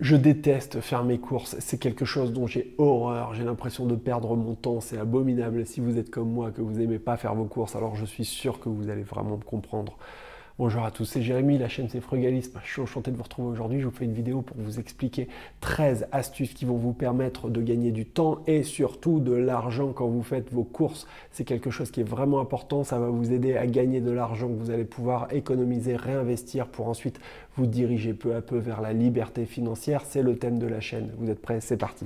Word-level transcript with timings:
Je 0.00 0.16
déteste 0.16 0.80
faire 0.80 1.04
mes 1.04 1.18
courses, 1.18 1.56
c'est 1.58 1.78
quelque 1.78 2.06
chose 2.06 2.32
dont 2.32 2.46
j'ai 2.46 2.74
horreur, 2.78 3.34
j'ai 3.34 3.44
l'impression 3.44 3.84
de 3.84 3.94
perdre 3.96 4.34
mon 4.34 4.54
temps, 4.54 4.80
c'est 4.80 4.96
abominable. 4.96 5.66
Si 5.66 5.80
vous 5.80 5.98
êtes 5.98 6.10
comme 6.10 6.30
moi, 6.30 6.50
que 6.52 6.62
vous 6.62 6.72
n'aimez 6.72 6.98
pas 6.98 7.18
faire 7.18 7.34
vos 7.34 7.44
courses, 7.44 7.76
alors 7.76 7.96
je 7.96 8.06
suis 8.06 8.24
sûr 8.24 8.60
que 8.60 8.70
vous 8.70 8.88
allez 8.88 9.02
vraiment 9.02 9.36
me 9.36 9.44
comprendre. 9.44 9.98
Bonjour 10.60 10.84
à 10.84 10.90
tous, 10.90 11.06
c'est 11.06 11.22
Jérémy, 11.22 11.56
la 11.56 11.70
chaîne 11.70 11.88
c'est 11.88 12.02
Frugalisme. 12.02 12.60
Je 12.62 12.70
suis 12.70 12.82
enchanté 12.82 13.10
de 13.10 13.16
vous 13.16 13.22
retrouver 13.22 13.48
aujourd'hui. 13.48 13.80
Je 13.80 13.86
vous 13.86 13.90
fais 13.90 14.04
une 14.04 14.12
vidéo 14.12 14.42
pour 14.42 14.58
vous 14.58 14.78
expliquer 14.78 15.26
13 15.62 16.08
astuces 16.12 16.52
qui 16.52 16.66
vont 16.66 16.76
vous 16.76 16.92
permettre 16.92 17.48
de 17.48 17.62
gagner 17.62 17.92
du 17.92 18.04
temps 18.04 18.40
et 18.46 18.62
surtout 18.62 19.20
de 19.20 19.32
l'argent 19.32 19.94
quand 19.94 20.06
vous 20.06 20.22
faites 20.22 20.52
vos 20.52 20.64
courses. 20.64 21.06
C'est 21.30 21.44
quelque 21.44 21.70
chose 21.70 21.90
qui 21.90 22.00
est 22.00 22.04
vraiment 22.06 22.40
important. 22.40 22.84
Ça 22.84 22.98
va 22.98 23.08
vous 23.08 23.32
aider 23.32 23.56
à 23.56 23.66
gagner 23.66 24.02
de 24.02 24.10
l'argent 24.10 24.48
que 24.48 24.62
vous 24.62 24.70
allez 24.70 24.84
pouvoir 24.84 25.32
économiser, 25.32 25.96
réinvestir 25.96 26.66
pour 26.66 26.88
ensuite 26.88 27.18
vous 27.56 27.66
diriger 27.66 28.12
peu 28.12 28.34
à 28.34 28.42
peu 28.42 28.58
vers 28.58 28.82
la 28.82 28.92
liberté 28.92 29.46
financière. 29.46 30.02
C'est 30.04 30.22
le 30.22 30.36
thème 30.36 30.58
de 30.58 30.66
la 30.66 30.80
chaîne. 30.80 31.10
Vous 31.16 31.30
êtes 31.30 31.40
prêts? 31.40 31.62
C'est 31.62 31.78
parti. 31.78 32.04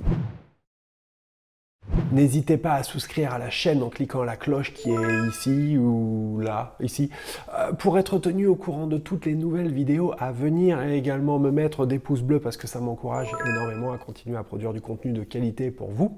N'hésitez 2.11 2.57
pas 2.57 2.73
à 2.73 2.83
souscrire 2.83 3.33
à 3.33 3.39
la 3.39 3.49
chaîne 3.49 3.81
en 3.81 3.89
cliquant 3.89 4.23
la 4.23 4.35
cloche 4.35 4.73
qui 4.73 4.89
est 4.89 5.27
ici 5.27 5.77
ou 5.77 6.39
là, 6.39 6.75
ici, 6.79 7.09
euh, 7.53 7.73
pour 7.73 7.97
être 7.97 8.19
tenu 8.19 8.47
au 8.47 8.55
courant 8.55 8.87
de 8.87 8.97
toutes 8.97 9.25
les 9.25 9.35
nouvelles 9.35 9.71
vidéos 9.71 10.13
à 10.19 10.31
venir 10.31 10.81
et 10.81 10.97
également 10.97 11.39
me 11.39 11.51
mettre 11.51 11.85
des 11.85 11.99
pouces 11.99 12.21
bleus 12.21 12.39
parce 12.39 12.57
que 12.57 12.67
ça 12.67 12.79
m'encourage 12.79 13.31
énormément 13.45 13.91
à 13.91 13.97
continuer 13.97 14.37
à 14.37 14.43
produire 14.43 14.73
du 14.73 14.81
contenu 14.81 15.13
de 15.13 15.23
qualité 15.23 15.71
pour 15.71 15.89
vous. 15.89 16.17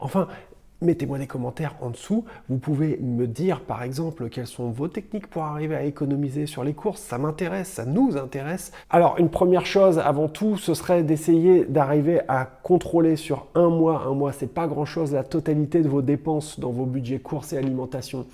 Enfin, 0.00 0.28
Mettez-moi 0.80 1.18
des 1.18 1.26
commentaires 1.26 1.74
en 1.80 1.90
dessous. 1.90 2.24
Vous 2.48 2.58
pouvez 2.58 2.98
me 2.98 3.26
dire 3.26 3.62
par 3.62 3.82
exemple 3.82 4.28
quelles 4.28 4.46
sont 4.46 4.70
vos 4.70 4.86
techniques 4.86 5.26
pour 5.26 5.42
arriver 5.42 5.74
à 5.74 5.82
économiser 5.82 6.46
sur 6.46 6.62
les 6.62 6.72
courses. 6.72 7.00
Ça 7.00 7.18
m'intéresse, 7.18 7.68
ça 7.68 7.84
nous 7.84 8.16
intéresse. 8.16 8.70
Alors 8.88 9.16
une 9.18 9.28
première 9.28 9.66
chose 9.66 9.98
avant 9.98 10.28
tout, 10.28 10.56
ce 10.56 10.74
serait 10.74 11.02
d'essayer 11.02 11.64
d'arriver 11.64 12.20
à 12.28 12.44
contrôler 12.44 13.16
sur 13.16 13.48
un 13.56 13.70
mois. 13.70 14.04
Un 14.06 14.14
mois, 14.14 14.32
c'est 14.32 14.54
pas 14.54 14.68
grand-chose 14.68 15.12
la 15.12 15.24
totalité 15.24 15.82
de 15.82 15.88
vos 15.88 16.00
dépenses 16.00 16.60
dans 16.60 16.70
vos 16.70 16.86
budgets 16.86 17.18
courses 17.18 17.52
et 17.52 17.58
alimentation 17.58 18.26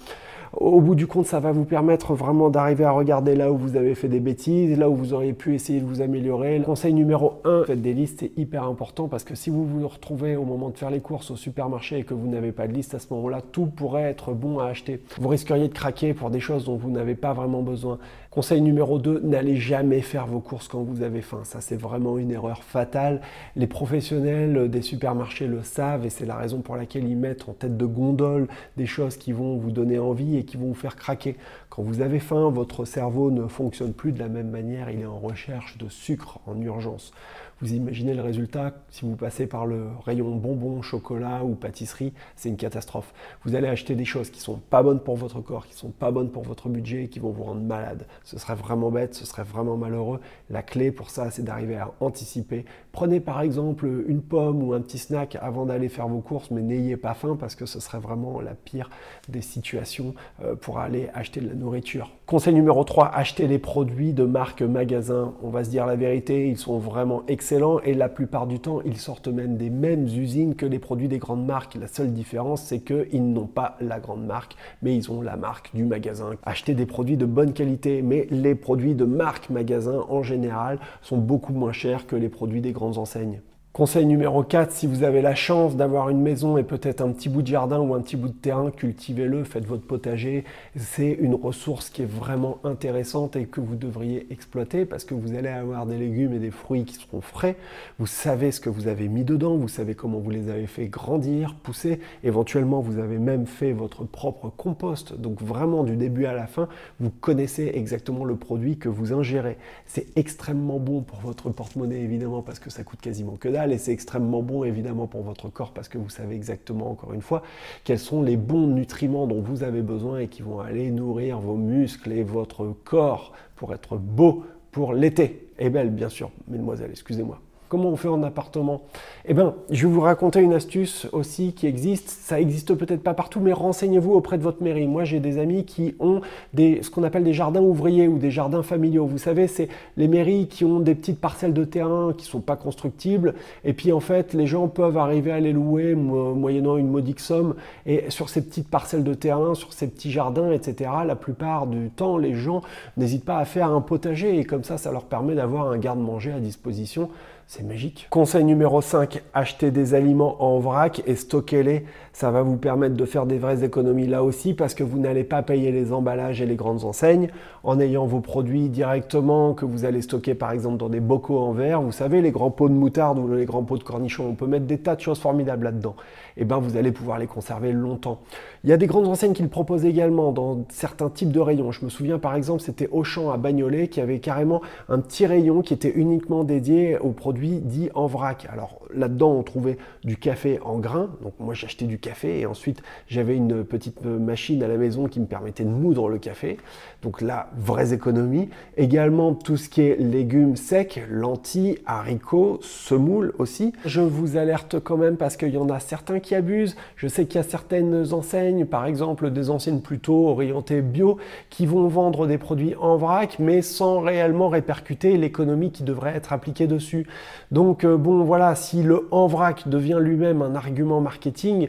au 0.57 0.81
bout 0.81 0.95
du 0.95 1.07
compte, 1.07 1.27
ça 1.27 1.41
va 1.41 1.53
vous 1.53 1.65
permettre 1.65 2.15
vraiment 2.15 2.51
d'arriver 2.51 2.85
à 2.85 2.91
regarder 2.91 3.35
là 3.35 3.51
où 3.51 3.57
vous 3.57 3.77
avez 3.77 3.95
fait 3.95 4.09
des 4.09 4.21
bêtises, 4.21 4.79
là 4.79 4.89
où 4.89 4.95
vous 4.95 5.13
auriez 5.13 5.33
pu 5.33 5.55
essayer 5.55 5.81
de 5.81 5.85
vous 5.85 6.01
améliorer. 6.01 6.59
Le 6.59 6.65
conseil 6.65 6.95
numéro 6.95 7.41
1, 7.45 7.65
faites 7.65 7.83
des 7.83 7.95
listes, 7.95 8.21
c'est 8.21 8.33
hyper 8.37 8.65
important 8.65 9.09
parce 9.09 9.25
que 9.25 9.35
si 9.35 9.51
vous 9.51 9.65
vous 9.65 9.87
retrouvez 9.87 10.37
au 10.37 10.45
moment 10.45 10.71
de 10.71 10.77
faire 10.77 10.91
les 10.91 11.01
courses 11.01 11.31
au 11.31 11.37
supermarché 11.37 11.99
et 11.99 12.05
que 12.05 12.15
vous 12.15 12.29
n'avez 12.29 12.53
pas 12.53 12.67
de 12.67 12.73
liste 12.73 12.95
à 12.95 12.99
ce 12.99 13.13
moment-là, 13.15 13.41
tout 13.53 13.67
pourrait 13.67 14.03
être 14.03 14.33
bon 14.33 14.59
à 14.59 14.67
acheter. 14.67 15.01
Vous 15.19 15.29
risqueriez 15.29 15.69
de 15.69 15.75
craquer 15.75 16.15
pour 16.15 16.31
des 16.31 16.41
choses 16.41 16.65
dont 16.65 16.77
vous 16.77 16.91
n'avez 16.91 17.15
pas 17.15 17.33
vraiment 17.33 17.63
besoin. 17.63 17.99
Conseil 18.35 18.63
numéro 18.63 18.99
2, 18.99 19.21
n'allez 19.21 19.55
jamais 19.55 20.01
faire 20.01 20.27
vos 20.27 20.41
courses 20.41 20.67
quand 20.67 20.83
vous 20.83 21.03
avez 21.03 21.23
faim. 21.23 21.43
Ça, 21.45 21.61
c'est 21.61 21.77
vraiment 21.77 22.19
une 22.19 22.33
erreur 22.33 22.65
fatale. 22.65 23.21
Les 23.55 23.69
professionnels 23.69 24.69
des 24.69 24.83
supermarchés 24.83 25.47
le 25.47 25.63
savent 25.63 26.05
et 26.05 26.11
c'est 26.11 26.27
la 26.27 26.35
raison 26.35 26.61
pour 26.61 26.75
laquelle 26.75 27.07
ils 27.09 27.17
mettent 27.17 27.49
en 27.49 27.53
tête 27.53 27.77
de 27.77 27.87
gondole 27.87 28.49
des 28.77 28.87
choses 28.87 29.19
qui 29.19 29.31
vont 29.31 29.57
vous 29.57 29.71
donner 29.71 30.01
envie 30.01 30.37
et 30.37 30.45
qui 30.45 30.57
vont 30.57 30.67
vous 30.67 30.75
faire 30.75 30.97
craquer. 30.97 31.37
Quand 31.71 31.85
vous 31.85 32.01
avez 32.01 32.19
faim, 32.19 32.51
votre 32.51 32.85
cerveau 32.85 33.31
ne 33.31 33.47
fonctionne 33.47 33.93
plus 33.93 34.11
de 34.11 34.19
la 34.19 34.29
même 34.29 34.51
manière. 34.51 34.91
Il 34.91 35.03
est 35.03 35.07
en 35.07 35.21
recherche 35.21 35.79
de 35.79 35.89
sucre 35.89 36.41
en 36.49 36.61
urgence. 36.61 37.13
Vous 37.61 37.73
imaginez 37.73 38.15
le 38.15 38.23
résultat 38.23 38.73
si 38.91 39.05
vous 39.05 39.15
passez 39.15 39.47
par 39.47 39.65
le 39.65 39.87
rayon 40.05 40.35
bonbons, 40.37 40.83
chocolat 40.83 41.45
ou 41.45 41.55
pâtisserie, 41.55 42.13
c'est 42.37 42.49
une 42.49 42.57
catastrophe. 42.57 43.15
Vous 43.45 43.55
allez 43.55 43.69
acheter 43.69 43.95
des 43.95 44.05
choses 44.05 44.31
qui 44.31 44.41
sont 44.41 44.57
pas 44.57 44.83
bonnes 44.83 45.01
pour 45.01 45.17
votre 45.17 45.41
corps, 45.41 45.67
qui 45.67 45.75
sont 45.75 45.91
pas 45.91 46.11
bonnes 46.11 46.31
pour 46.31 46.43
votre 46.43 46.69
budget 46.69 47.05
et 47.05 47.09
qui 47.09 47.21
vont 47.21 47.31
vous 47.31 47.45
rendre 47.45 47.61
malade. 47.61 48.07
Ce 48.25 48.39
serait 48.39 48.57
vraiment 48.57 48.91
bête, 48.91 49.15
ce 49.15 49.25
serait 49.25 49.45
vraiment 49.45 49.77
malheureux. 49.77 50.21
La 50.51 50.63
clé 50.63 50.91
pour 50.91 51.11
ça, 51.11 51.31
c'est 51.31 51.43
d'arriver 51.43 51.77
à 51.77 51.93
anticiper. 52.01 52.65
Prenez 52.91 53.21
par 53.21 53.41
exemple 53.41 53.87
une 54.09 54.23
pomme 54.23 54.63
ou 54.63 54.73
un 54.73 54.81
petit 54.81 54.99
snack 54.99 55.37
avant 55.41 55.67
d'aller 55.67 55.89
faire 55.89 56.09
vos 56.09 56.21
courses, 56.21 56.51
mais 56.51 56.63
n'ayez 56.63 56.97
pas 56.97 57.15
faim 57.15 57.37
parce 57.39 57.55
que 57.55 57.67
ce 57.67 57.79
serait 57.79 57.99
vraiment 57.99 58.41
la 58.41 58.55
pire 58.55 58.91
des 59.29 59.43
situations 59.43 60.15
euh, 60.43 60.57
pour 60.57 60.79
aller 60.79 61.09
acheter 61.15 61.41
de 61.41 61.49
la 61.49 61.55
nourriture. 61.55 62.11
Conseil 62.27 62.55
numéro 62.55 62.85
3, 62.85 63.11
achetez 63.13 63.47
les 63.47 63.59
produits 63.59 64.15
de 64.15 64.25
marque 64.25 64.63
magasin. 64.63 65.35
On 65.43 65.51
va 65.51 65.63
se 65.63 65.69
dire 65.69 65.85
la 65.85 65.95
vérité, 65.95 66.49
ils 66.49 66.57
sont 66.57 66.79
vraiment 66.79 67.23
excellents 67.29 67.81
et 67.81 67.93
la 67.93 68.09
plupart 68.09 68.47
du 68.47 68.61
temps, 68.61 68.81
ils 68.87 68.97
sortent 68.97 69.29
même 69.29 69.59
des 69.59 69.69
mêmes 69.69 70.07
usines 70.07 70.55
que 70.55 70.65
les 70.65 70.79
produits 70.79 71.09
des 71.09 71.19
grandes 71.19 71.45
marques. 71.45 71.75
La 71.75 71.87
seule 71.87 72.15
différence, 72.15 72.63
c'est 72.63 72.81
qu'ils 72.81 73.31
n'ont 73.31 73.47
pas 73.47 73.77
la 73.79 74.01
grande 74.01 74.25
marque, 74.25 74.57
mais 74.81 74.97
ils 74.97 75.13
ont 75.13 75.21
la 75.21 75.37
marque 75.37 75.71
du 75.75 75.85
magasin. 75.85 76.31
Achetez 76.45 76.73
des 76.73 76.87
produits 76.87 77.19
de 77.19 77.27
bonne 77.27 77.53
qualité, 77.53 78.01
mais 78.01 78.27
les 78.31 78.55
produits 78.55 78.95
de 78.95 79.05
marque 79.05 79.51
magasin 79.51 80.07
en 80.09 80.23
général 80.23 80.79
sont 81.03 81.19
beaucoup 81.19 81.53
moins 81.53 81.73
chers 81.73 82.07
que 82.07 82.17
les 82.17 82.31
produits 82.31 82.63
des 82.63 82.73
grandes 82.73 82.97
enseignes. 82.97 83.43
Conseil 83.75 84.07
numéro 84.07 84.45
4, 84.45 84.71
si 84.71 84.87
vous 84.87 85.03
avez 85.03 85.21
la 85.21 85.35
chance 85.35 85.75
d'avoir 85.75 86.09
une 86.09 86.21
maison 86.21 86.57
et 86.57 86.63
peut-être 86.63 87.01
un 87.01 87.11
petit 87.11 87.29
bout 87.29 87.43
de 87.43 87.49
jardin 87.49 87.81
ou 87.81 87.93
un 87.93 88.01
petit 88.03 88.15
bout 88.15 88.29
de 88.29 88.33
terrain, 88.33 88.71
cultivez-le, 88.71 89.43
faites 89.43 89.67
votre 89.67 89.85
potager. 89.85 90.45
C'est 90.77 91.11
une 91.11 91.35
ressource 91.35 91.91
qui 91.91 92.03
est 92.03 92.09
vraiment 92.09 92.59
intéressante 92.63 93.35
et 93.35 93.47
que 93.47 93.61
vous 93.61 93.75
devriez 93.75 94.29
exploiter 94.31 94.85
parce 94.85 95.03
que 95.03 95.15
vous 95.15 95.35
allez 95.35 95.49
avoir 95.49 95.87
des 95.87 95.99
légumes 95.99 96.35
et 96.35 96.39
des 96.39 96.53
fruits 96.53 96.85
qui 96.85 96.95
seront 96.95 97.21
frais. 97.21 97.57
Vous 97.99 98.07
savez 98.07 98.53
ce 98.53 98.61
que 98.61 98.71
vous 98.71 98.87
avez 98.87 99.09
mis 99.09 99.25
dedans, 99.25 99.57
vous 99.57 99.67
savez 99.67 99.97
comment 99.97 100.21
vous 100.21 100.31
les 100.31 100.51
avez 100.51 100.69
fait 100.69 100.87
grandir, 100.87 101.57
pousser. 101.61 101.99
Éventuellement, 102.23 102.79
vous 102.79 103.01
avez 103.01 103.19
même 103.19 103.45
fait 103.45 103.73
votre 103.73 104.05
propre 104.05 104.51
compost. 104.57 105.19
Donc 105.19 105.43
vraiment 105.43 105.83
du 105.83 105.97
début 105.97 106.27
à 106.27 106.33
la 106.33 106.47
fin, 106.47 106.69
vous 107.01 107.11
connaissez 107.11 107.73
exactement 107.75 108.25
le 108.25 108.37
produit 108.37 108.79
que 108.79 108.89
vous 108.89 109.13
ingérez. 109.13 109.59
C'est 109.85 110.17
extrêmement 110.17 110.79
bon 110.79 111.03
pour 111.03 111.19
votre 111.19 111.51
porte-monnaie 111.51 112.03
évidemment 112.03 112.41
parce 112.41 112.61
que 112.61 112.71
ça 112.71 112.85
coûte 112.85 113.01
quasiment 113.01 113.35
que 113.35 113.49
dalle 113.49 113.64
et 113.73 113.79
c'est 113.79 113.93
extrêmement 113.93 114.43
bon 114.43 114.65
évidemment 114.65 115.07
pour 115.07 115.23
votre 115.23 115.49
corps 115.49 115.73
parce 115.73 115.89
que 115.89 115.99
vous 115.99 116.09
savez 116.09 116.35
exactement 116.35 116.91
encore 116.91 117.13
une 117.13 117.23
fois 117.23 117.43
quels 117.85 117.99
sont 117.99 118.23
les 118.23 118.37
bons 118.37 118.67
nutriments 118.67 119.27
dont 119.27 119.41
vous 119.41 119.63
avez 119.63 119.83
besoin 119.83 120.21
et 120.21 120.29
qui 120.29 120.43
vont 120.43 120.61
aller 120.61 120.91
nourrir 120.91 121.39
vos 121.39 121.57
muscles 121.57 122.13
et 122.13 122.23
votre 122.23 122.75
corps 122.85 123.33
pour 123.57 123.73
être 123.75 123.97
beau 123.97 124.45
pour 124.73 124.93
l'été. 124.93 125.49
Et 125.59 125.71
belle 125.71 125.91
bien 125.91 126.09
sûr, 126.09 126.31
mesdemoiselles, 126.49 126.91
excusez-moi. 126.91 127.41
Comment 127.69 127.89
on 127.89 127.97
fait 127.97 128.09
en 128.09 128.23
appartement? 128.23 128.83
Eh 129.27 129.33
bien, 129.33 129.55
je 129.71 129.87
vais 129.87 129.93
vous 129.93 130.01
raconter 130.01 130.41
une 130.41 130.53
astuce 130.53 131.09
aussi 131.13 131.55
qui 131.55 131.67
existe. 131.67 132.11
Ça 132.11 132.39
existe 132.39 132.75
peut-être 132.75 133.03
pas 133.03 133.15
partout, 133.15 133.41
mais 133.41 133.55
renseignez-vous 133.55 134.13
auprès 134.13 134.37
de 134.37 134.43
votre 134.43 134.63
mairie. 134.63 134.87
Moi, 134.87 135.05
j'ai 135.05 135.19
des 135.19 135.39
amis 135.39 135.65
qui 135.65 135.95
ont 135.99 136.21
des, 136.53 136.83
ce 136.83 136.91
qu'on 136.91 137.05
appelle 137.05 137.25
des 137.25 137.33
jardins 137.33 137.63
ouvriers 137.63 138.07
ou 138.07 138.19
des 138.19 138.31
jardins 138.31 138.63
familiaux. 138.63 139.07
Vous 139.07 139.19
savez, 139.19 139.49
c'est 139.49 139.69
les 139.97 140.09
mairies 140.09 140.47
qui 140.47 140.65
ont 140.65 140.79
des 140.79 140.95
petites 140.95 141.19
parcelles 141.21 141.55
de 141.55 141.65
terrain 141.65 142.13
qui 142.17 142.27
sont 142.27 142.41
pas 142.41 142.57
constructibles. 142.57 143.35
Et 143.65 143.73
puis, 143.73 143.93
en 143.93 144.01
fait, 144.01 144.35
les 144.35 144.47
gens 144.47 144.69
peuvent 144.69 144.99
arriver 144.99 145.33
à 145.33 145.41
les 145.41 145.53
louer 145.53 145.95
moyennant 145.95 146.77
une 146.77 146.91
modique 146.91 147.21
somme. 147.21 147.55
Et 147.87 148.11
sur 148.11 148.29
ces 148.29 148.43
petites 148.43 148.69
parcelles 148.69 149.05
de 149.05 149.15
terrain, 149.15 149.55
sur 149.55 149.73
ces 149.73 149.89
petits 149.89 150.11
jardins, 150.11 150.53
etc., 150.53 150.91
la 151.07 151.17
plupart 151.17 151.67
du 151.67 151.89
temps, 151.89 152.19
les 152.19 152.35
gens 152.35 152.61
n'hésitent 152.99 153.25
pas 153.25 153.39
à 153.39 153.47
faire 153.47 153.71
un 153.71 153.81
potager. 153.81 154.39
Et 154.39 154.45
comme 154.45 154.65
ça, 154.65 154.77
ça 154.77 154.93
leur 154.93 155.05
permet 155.05 155.35
d'avoir 155.35 155.71
un 155.71 155.79
garde-manger 155.79 156.33
à 156.33 156.41
disposition 156.41 157.09
c'est 157.47 157.63
magique. 157.63 158.07
Conseil 158.11 158.45
numéro 158.45 158.81
5, 158.81 159.23
achetez 159.33 159.71
des 159.71 159.95
aliments 159.95 160.43
en 160.43 160.59
vrac 160.59 161.03
et 161.07 161.15
stockez-les. 161.17 161.85
Ça 162.15 162.31
va 162.31 162.43
vous 162.43 162.57
permettre 162.57 162.95
de 162.95 163.05
faire 163.07 163.27
des 163.27 163.39
vraies 163.39 163.65
économies 163.65 164.07
là 164.07 164.23
aussi 164.23 164.55
parce 164.55 164.75
que 164.75 164.85
vous 164.85 165.01
n'allez 165.01 165.25
pas 165.25 165.43
payer 165.43 165.73
les 165.73 165.93
emballages 165.93 166.41
et 166.41 166.47
les 166.47 166.55
grandes 166.55 166.85
enseignes 166.85 167.29
en 167.65 167.81
ayant 167.81 168.07
vos 168.07 168.21
produits 168.21 168.69
directement 168.69 169.53
que 169.53 169.65
vous 169.65 169.85
allez 169.85 170.01
stocker 170.01 170.37
par 170.37 170.53
exemple 170.53 170.77
dans 170.77 170.89
des 170.89 171.01
bocaux 171.01 171.41
en 171.41 171.51
verre. 171.51 171.83
Vous 171.83 171.91
savez, 171.91 172.23
les 172.23 172.31
grands 172.31 172.53
pots 172.53 172.69
de 172.69 172.75
moutarde 172.75 173.19
ou 173.19 173.27
les 173.35 173.47
grands 173.47 173.65
pots 173.65 173.79
de 173.79 173.83
cornichons, 173.83 174.29
on 174.29 174.35
peut 174.35 174.47
mettre 174.47 174.67
des 174.67 174.79
tas 174.79 174.95
de 174.95 175.01
choses 175.01 175.19
formidables 175.19 175.65
là-dedans. 175.65 175.97
Et 176.37 176.43
eh 176.43 176.45
bien 176.45 176.59
vous 176.59 176.77
allez 176.77 176.93
pouvoir 176.93 177.19
les 177.19 177.27
conserver 177.27 177.73
longtemps. 177.73 178.21
Il 178.63 178.71
y 178.71 178.73
a 178.73 178.77
des 178.77 178.87
grandes 178.87 179.09
enseignes 179.09 179.33
qui 179.33 179.43
le 179.43 179.49
proposent 179.49 179.85
également 179.85 180.31
dans 180.31 180.65
certains 180.69 181.11
types 181.11 181.33
de 181.33 181.41
rayons. 181.41 181.73
Je 181.73 181.85
me 181.85 181.91
souviens 181.91 182.21
par 182.21 182.37
exemple, 182.37 182.61
c'était 182.61 182.89
Auchan 182.93 183.33
à 183.33 183.39
Bagnolet 183.39 183.89
qui 183.89 184.01
avait 184.01 184.21
carrément 184.21 184.63
un 184.89 185.01
petit 185.01 185.27
rayon 185.27 185.63
qui 185.63 185.75
était 185.75 185.93
uniquement 185.93 186.45
dédié 186.45 186.97
aux 186.99 187.11
produits 187.11 187.61
dit 187.61 187.91
en 187.95 188.07
vrac. 188.07 188.47
Alors 188.53 188.79
là-dedans, 188.95 189.33
on 189.33 189.43
trouvait 189.43 189.79
du 190.05 190.17
café 190.17 190.61
en 190.65 190.79
grains. 190.79 191.11
Donc 191.23 191.35
moi, 191.41 191.55
j'achetais 191.55 191.87
du 191.87 191.99
café 192.05 192.41
et 192.41 192.47
ensuite, 192.47 192.83
j'avais 193.09 193.35
une 193.35 193.65
petite 193.65 194.05
machine 194.05 194.63
à 194.63 194.69
la 194.69 194.77
maison 194.77 195.07
qui 195.07 195.21
me 195.21 195.27
permettait 195.27 195.65
de 195.65 195.71
moudre 195.71 196.09
le 196.09 196.19
café. 196.19 196.59
Donc 197.03 197.23
là, 197.23 197.51
vraies 197.57 197.93
économies. 197.93 198.49
Également, 198.77 199.35
tout 199.35 199.57
ce 199.57 199.69
qui 199.69 199.81
est 199.81 199.97
légumes 199.99 200.57
secs, 200.57 201.01
lentilles, 201.09 201.79
haricots, 201.87 202.59
semoule 202.61 203.33
aussi. 203.39 203.73
Je 203.87 204.01
vous 204.01 204.37
alerte 204.37 204.81
quand 204.81 204.97
même 204.97 205.17
parce 205.17 205.37
qu'il 205.37 205.51
y 205.51 205.57
en 205.57 205.69
a 205.71 205.81
certains 205.81 206.21
qui 206.21 206.35
abusent. 206.35 206.77
Je 206.97 207.09
sais 207.09 207.25
qu'il 207.27 207.37
y 207.37 207.45
a 207.45 207.49
certaines 207.49 208.13
enseignes, 208.13 208.67
par 208.67 208.85
exemple 208.87 209.31
des 209.31 209.49
enseignes 209.49 209.81
plutôt 209.81 210.29
orientées 210.29 210.83
bio, 210.83 211.19
qui 211.49 211.67
vont 211.67 211.89
vendre 211.89 212.27
des 212.27 212.39
produits 212.39 212.75
en 212.81 212.97
vrac, 212.97 213.39
mais 213.39 213.63
sans 213.63 214.01
réellement 214.01 214.49
répercuter 214.49 215.17
l'économie 215.17 215.71
qui 215.71 215.83
devrait 215.83 216.15
être 216.15 216.33
appliquée 216.33 216.67
dessus. 216.67 217.07
Donc 217.51 217.85
euh, 217.85 217.97
bon 217.97 218.25
voilà, 218.25 218.55
si 218.55 218.83
le 218.83 219.09
en 219.11 219.27
vrac 219.27 219.69
devient 219.69 219.99
lui-même 220.01 220.43
un 220.43 220.55
argument 220.55 221.01
marketing, 221.01 221.69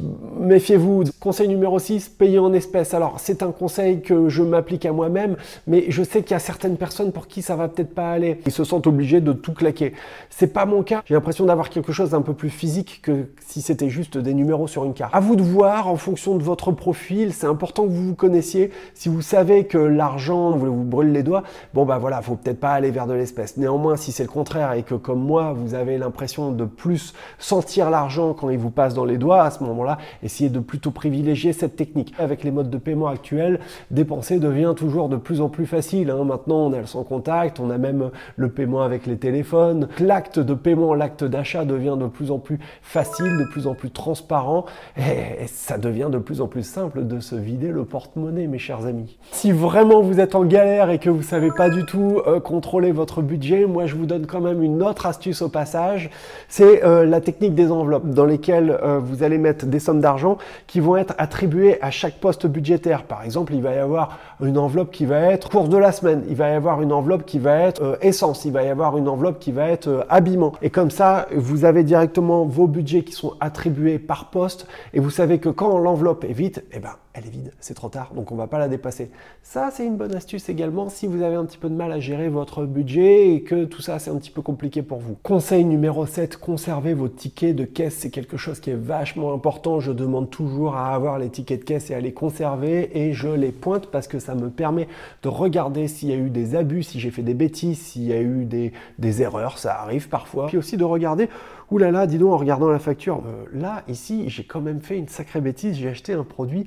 Méfiez-vous. 0.00 1.04
Conseil 1.20 1.48
numéro 1.48 1.78
6, 1.78 2.08
payer 2.10 2.38
en 2.38 2.52
espèces. 2.52 2.94
Alors, 2.94 3.14
c'est 3.18 3.42
un 3.42 3.50
conseil 3.50 4.00
que 4.00 4.28
je 4.28 4.42
m'applique 4.42 4.86
à 4.86 4.92
moi-même, 4.92 5.36
mais 5.66 5.86
je 5.88 6.02
sais 6.02 6.22
qu'il 6.22 6.32
y 6.32 6.34
a 6.34 6.38
certaines 6.38 6.76
personnes 6.76 7.10
pour 7.12 7.26
qui 7.26 7.42
ça 7.42 7.56
va 7.56 7.68
peut-être 7.68 7.94
pas 7.94 8.12
aller. 8.12 8.40
Ils 8.46 8.52
se 8.52 8.64
sentent 8.64 8.86
obligés 8.86 9.20
de 9.20 9.32
tout 9.32 9.52
claquer. 9.52 9.94
C'est 10.30 10.52
pas 10.52 10.66
mon 10.66 10.82
cas. 10.82 11.02
J'ai 11.04 11.14
l'impression 11.14 11.46
d'avoir 11.46 11.70
quelque 11.70 11.92
chose 11.92 12.10
d'un 12.10 12.22
peu 12.22 12.34
plus 12.34 12.50
physique 12.50 13.00
que 13.02 13.26
si 13.44 13.60
c'était 13.60 13.88
juste 13.88 14.18
des 14.18 14.34
numéros 14.34 14.68
sur 14.68 14.84
une 14.84 14.94
carte. 14.94 15.14
À 15.14 15.20
vous 15.20 15.36
de 15.36 15.42
voir 15.42 15.88
en 15.88 15.96
fonction 15.96 16.36
de 16.36 16.42
votre 16.42 16.70
profil. 16.72 17.32
C'est 17.32 17.46
important 17.46 17.84
que 17.84 17.90
vous 17.90 18.08
vous 18.08 18.14
connaissiez. 18.14 18.70
Si 18.94 19.08
vous 19.08 19.22
savez 19.22 19.64
que 19.64 19.78
l'argent 19.78 20.52
vous, 20.52 20.66
vous 20.66 20.84
brûle 20.84 21.12
les 21.12 21.22
doigts, 21.22 21.42
bon 21.74 21.84
bah 21.84 21.98
voilà, 21.98 22.22
faut 22.22 22.36
peut-être 22.36 22.60
pas 22.60 22.72
aller 22.72 22.90
vers 22.90 23.06
de 23.06 23.14
l'espèce. 23.14 23.56
Néanmoins, 23.56 23.96
si 23.96 24.12
c'est 24.12 24.22
le 24.24 24.28
contraire 24.28 24.72
et 24.74 24.82
que 24.82 24.94
comme 24.94 25.20
moi, 25.20 25.52
vous 25.56 25.74
avez 25.74 25.98
l'impression 25.98 26.52
de 26.52 26.64
plus 26.64 27.14
sentir 27.38 27.90
l'argent 27.90 28.34
quand 28.34 28.50
il 28.50 28.58
vous 28.58 28.70
passe 28.70 28.94
dans 28.94 29.04
les 29.04 29.18
doigts, 29.18 29.42
à 29.42 29.50
ce 29.50 29.62
moment-là, 29.64 29.87
essayez 30.22 30.50
de 30.50 30.58
plutôt 30.58 30.90
privilégier 30.90 31.52
cette 31.52 31.76
technique. 31.76 32.12
Avec 32.18 32.44
les 32.44 32.50
modes 32.50 32.68
de 32.68 32.78
paiement 32.78 33.06
actuels, 33.06 33.60
dépenser 33.90 34.38
devient 34.38 34.74
toujours 34.76 35.08
de 35.08 35.16
plus 35.16 35.40
en 35.40 35.48
plus 35.48 35.66
facile. 35.66 36.10
Hein. 36.10 36.24
Maintenant, 36.24 36.66
on 36.66 36.72
a 36.72 36.78
le 36.78 36.86
sans 36.86 37.04
contact, 37.04 37.60
on 37.60 37.70
a 37.70 37.78
même 37.78 38.10
le 38.36 38.48
paiement 38.50 38.82
avec 38.82 39.06
les 39.06 39.16
téléphones. 39.16 39.88
L'acte 40.00 40.38
de 40.38 40.54
paiement, 40.54 40.94
l'acte 40.94 41.24
d'achat 41.24 41.64
devient 41.64 41.96
de 41.98 42.06
plus 42.06 42.30
en 42.30 42.38
plus 42.38 42.58
facile, 42.82 43.38
de 43.38 43.44
plus 43.44 43.66
en 43.66 43.74
plus 43.74 43.90
transparent 43.90 44.66
et 44.96 45.46
ça 45.46 45.78
devient 45.78 46.08
de 46.10 46.18
plus 46.18 46.40
en 46.40 46.46
plus 46.46 46.62
simple 46.62 47.06
de 47.06 47.20
se 47.20 47.34
vider 47.34 47.68
le 47.68 47.84
porte-monnaie, 47.84 48.46
mes 48.46 48.58
chers 48.58 48.86
amis. 48.86 49.18
Si 49.32 49.52
vraiment 49.52 50.02
vous 50.02 50.20
êtes 50.20 50.34
en 50.34 50.44
galère 50.44 50.90
et 50.90 50.98
que 50.98 51.10
vous 51.10 51.22
savez 51.22 51.50
pas 51.50 51.70
du 51.70 51.84
tout 51.84 52.20
euh, 52.26 52.40
contrôler 52.40 52.92
votre 52.92 53.22
budget, 53.22 53.66
moi 53.66 53.86
je 53.86 53.94
vous 53.94 54.06
donne 54.06 54.26
quand 54.26 54.40
même 54.40 54.62
une 54.62 54.82
autre 54.82 55.06
astuce 55.06 55.42
au 55.42 55.48
passage. 55.48 56.10
C'est 56.48 56.84
euh, 56.84 57.04
la 57.04 57.20
technique 57.20 57.54
des 57.54 57.70
enveloppes 57.70 58.10
dans 58.10 58.24
lesquelles 58.24 58.70
euh, 58.82 58.98
vous 58.98 59.22
allez 59.22 59.38
mettre 59.38 59.66
des 59.66 59.77
sommes 59.80 60.00
d'argent 60.00 60.38
qui 60.66 60.80
vont 60.80 60.96
être 60.96 61.14
attribuées 61.18 61.80
à 61.82 61.90
chaque 61.90 62.20
poste 62.20 62.46
budgétaire. 62.46 63.04
Par 63.04 63.22
exemple, 63.22 63.54
il 63.54 63.62
va 63.62 63.74
y 63.74 63.78
avoir 63.78 64.18
une 64.42 64.58
enveloppe 64.58 64.90
qui 64.90 65.06
va 65.06 65.20
être 65.20 65.48
course 65.48 65.68
de 65.68 65.76
la 65.76 65.92
semaine, 65.92 66.24
il 66.28 66.36
va 66.36 66.50
y 66.50 66.52
avoir 66.52 66.82
une 66.82 66.92
enveloppe 66.92 67.24
qui 67.24 67.38
va 67.38 67.58
être 67.58 67.82
euh, 67.82 67.96
essence, 68.00 68.44
il 68.44 68.52
va 68.52 68.62
y 68.62 68.68
avoir 68.68 68.96
une 68.96 69.08
enveloppe 69.08 69.38
qui 69.38 69.52
va 69.52 69.68
être 69.68 69.88
euh, 69.88 70.04
habillement. 70.08 70.52
Et 70.62 70.70
comme 70.70 70.90
ça, 70.90 71.26
vous 71.34 71.64
avez 71.64 71.82
directement 71.82 72.44
vos 72.44 72.66
budgets 72.66 73.02
qui 73.02 73.12
sont 73.12 73.34
attribués 73.40 73.98
par 73.98 74.30
poste 74.30 74.66
et 74.92 75.00
vous 75.00 75.10
savez 75.10 75.38
que 75.38 75.48
quand 75.48 75.78
l'enveloppe 75.78 76.24
est 76.24 76.32
vide, 76.32 76.64
eh 76.72 76.78
ben, 76.78 76.92
elle 77.18 77.26
est 77.26 77.30
vide, 77.30 77.52
c'est 77.60 77.74
trop 77.74 77.88
tard, 77.88 78.12
donc 78.14 78.32
on 78.32 78.36
va 78.36 78.46
pas 78.46 78.58
la 78.58 78.68
dépasser. 78.68 79.10
Ça, 79.42 79.70
c'est 79.72 79.84
une 79.84 79.96
bonne 79.96 80.14
astuce 80.14 80.48
également 80.48 80.88
si 80.88 81.06
vous 81.06 81.22
avez 81.22 81.34
un 81.34 81.44
petit 81.44 81.58
peu 81.58 81.68
de 81.68 81.74
mal 81.74 81.92
à 81.92 82.00
gérer 82.00 82.28
votre 82.28 82.64
budget 82.64 83.34
et 83.34 83.42
que 83.42 83.64
tout 83.64 83.82
ça, 83.82 83.98
c'est 83.98 84.10
un 84.10 84.16
petit 84.16 84.30
peu 84.30 84.42
compliqué 84.42 84.82
pour 84.82 84.98
vous. 84.98 85.16
Conseil 85.22 85.64
numéro 85.64 86.06
7, 86.06 86.36
conservez 86.36 86.94
vos 86.94 87.08
tickets 87.08 87.56
de 87.56 87.64
caisse, 87.64 87.96
c'est 87.96 88.10
quelque 88.10 88.36
chose 88.36 88.60
qui 88.60 88.70
est 88.70 88.80
vachement 88.80 89.32
important. 89.32 89.80
Je 89.80 89.92
demande 89.92 90.30
toujours 90.30 90.76
à 90.76 90.94
avoir 90.94 91.18
les 91.18 91.28
tickets 91.28 91.60
de 91.60 91.64
caisse 91.64 91.90
et 91.90 91.94
à 91.94 92.00
les 92.00 92.12
conserver 92.12 92.96
et 92.96 93.12
je 93.12 93.28
les 93.28 93.52
pointe 93.52 93.86
parce 93.86 94.06
que 94.06 94.18
ça 94.18 94.34
me 94.34 94.50
permet 94.50 94.88
de 95.22 95.28
regarder 95.28 95.88
s'il 95.88 96.10
y 96.10 96.12
a 96.12 96.16
eu 96.16 96.30
des 96.30 96.54
abus, 96.54 96.84
si 96.84 97.00
j'ai 97.00 97.10
fait 97.10 97.22
des 97.22 97.34
bêtises, 97.34 97.78
s'il 97.78 98.04
y 98.04 98.12
a 98.12 98.20
eu 98.20 98.44
des, 98.44 98.72
des 98.98 99.22
erreurs, 99.22 99.58
ça 99.58 99.80
arrive 99.80 100.08
parfois. 100.08 100.46
Puis 100.46 100.58
aussi 100.58 100.76
de 100.76 100.84
regarder 100.84 101.28
Ouh 101.70 101.76
là 101.76 101.90
là, 101.90 102.06
dis 102.06 102.16
donc, 102.16 102.32
en 102.32 102.38
regardant 102.38 102.70
la 102.70 102.78
facture, 102.78 103.22
euh, 103.26 103.44
là, 103.52 103.82
ici, 103.88 104.30
j'ai 104.30 104.44
quand 104.44 104.62
même 104.62 104.80
fait 104.80 104.96
une 104.96 105.08
sacrée 105.08 105.42
bêtise, 105.42 105.76
j'ai 105.76 105.88
acheté 105.88 106.14
un 106.14 106.24
produit 106.24 106.66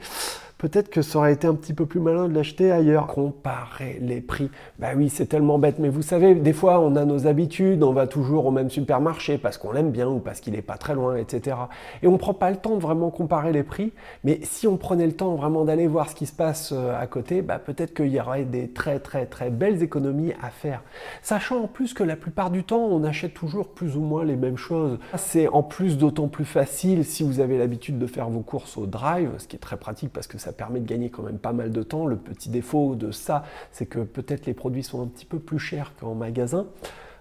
peut-être 0.62 0.92
que 0.92 1.02
ça 1.02 1.18
aurait 1.18 1.34
été 1.34 1.48
un 1.48 1.56
petit 1.56 1.74
peu 1.74 1.88
plus 1.88 2.00
malin 2.00 2.30
de 2.30 2.36
l'acheter 2.36 2.72
ailleurs. 2.72 3.08
Comparer 3.08 3.98
les 4.00 4.22
prix. 4.22 4.52
Bah 4.78 4.90
oui, 4.96 5.10
c'est 5.10 5.26
tellement 5.26 5.58
bête. 5.58 5.80
Mais 5.80 5.90
vous 5.90 6.04
savez, 6.04 6.36
des 6.36 6.54
fois, 6.54 6.80
on 6.80 6.96
a 6.96 7.04
nos 7.04 7.26
habitudes, 7.26 7.82
on 7.82 7.94
va 7.94 8.06
toujours 8.06 8.46
au 8.46 8.52
même 8.52 8.70
supermarché 8.70 9.40
parce 9.40 9.58
qu'on 9.58 9.72
l'aime 9.72 9.90
bien 9.90 10.08
ou 10.08 10.20
parce 10.20 10.40
qu'il 10.40 10.54
n'est 10.54 10.62
pas 10.62 10.78
très 10.78 10.94
loin, 10.94 11.16
etc. 11.16 11.58
Et 12.04 12.08
on 12.08 12.12
ne 12.12 12.18
prend 12.18 12.36
pas 12.36 12.52
le 12.52 12.58
temps 12.58 12.76
de 12.76 12.82
vraiment 12.82 13.10
comparer 13.10 13.52
les 13.52 13.64
prix. 13.64 13.92
Mais 14.24 14.40
si 14.44 14.68
on 14.68 14.78
prenait 14.78 15.08
le 15.08 15.14
temps 15.14 15.34
vraiment 15.34 15.66
d'aller 15.66 15.88
voir 15.88 16.10
ce 16.10 16.14
qui 16.14 16.28
se 16.28 16.32
passe 16.32 16.74
euh, 16.74 16.94
à 16.96 17.08
côté, 17.08 17.42
bah 17.42 17.58
peut-être 17.58 17.96
qu'il 17.96 18.10
y 18.10 18.20
aurait 18.20 18.44
des 18.44 18.70
très 18.70 19.00
très 19.00 19.26
très 19.26 19.50
belles 19.50 19.82
économies 19.82 20.34
à 20.44 20.52
faire. 20.52 20.84
Sachant 21.24 21.64
en 21.64 21.68
plus 21.68 21.96
que 21.96 22.04
la 22.04 22.16
plupart 22.16 22.52
du 22.52 22.64
temps, 22.64 22.86
on 22.86 23.04
achète 23.04 23.34
toujours 23.34 23.70
plus 23.70 23.98
ou 23.98 24.02
moins 24.02 24.24
les 24.24 24.36
mêmes 24.36 24.58
choses. 24.58 25.00
C'est 25.18 25.48
en 25.48 25.64
plus 25.64 25.98
d'autant 25.98 26.28
plus 26.28 26.46
facile 26.46 27.04
si 27.04 27.24
vous 27.24 27.40
avez 27.40 27.58
l'habitude 27.58 27.98
de 27.98 28.06
faire 28.06 28.30
vos 28.30 28.42
courses 28.42 28.78
au 28.78 28.86
drive, 28.86 29.32
ce 29.40 29.48
qui 29.48 29.56
est 29.56 29.60
très 29.60 29.78
pratique 29.78 30.14
parce 30.14 30.28
que 30.28 30.38
ça 30.38 30.51
permet 30.52 30.80
de 30.80 30.86
gagner 30.86 31.10
quand 31.10 31.24
même 31.24 31.40
pas 31.40 31.54
mal 31.54 31.72
de 31.72 31.84
temps. 31.84 32.06
Le 32.06 32.18
petit 32.18 32.50
défaut 32.50 32.96
de 32.96 33.12
ça, 33.12 33.44
c'est 33.72 33.86
que 33.86 34.00
peut-être 34.00 34.46
les 34.46 34.54
produits 34.54 34.84
sont 34.84 35.02
un 35.02 35.08
petit 35.08 35.26
peu 35.26 35.40
plus 35.40 35.60
chers 35.60 35.94
qu'en 35.96 36.16
magasin. 36.16 36.68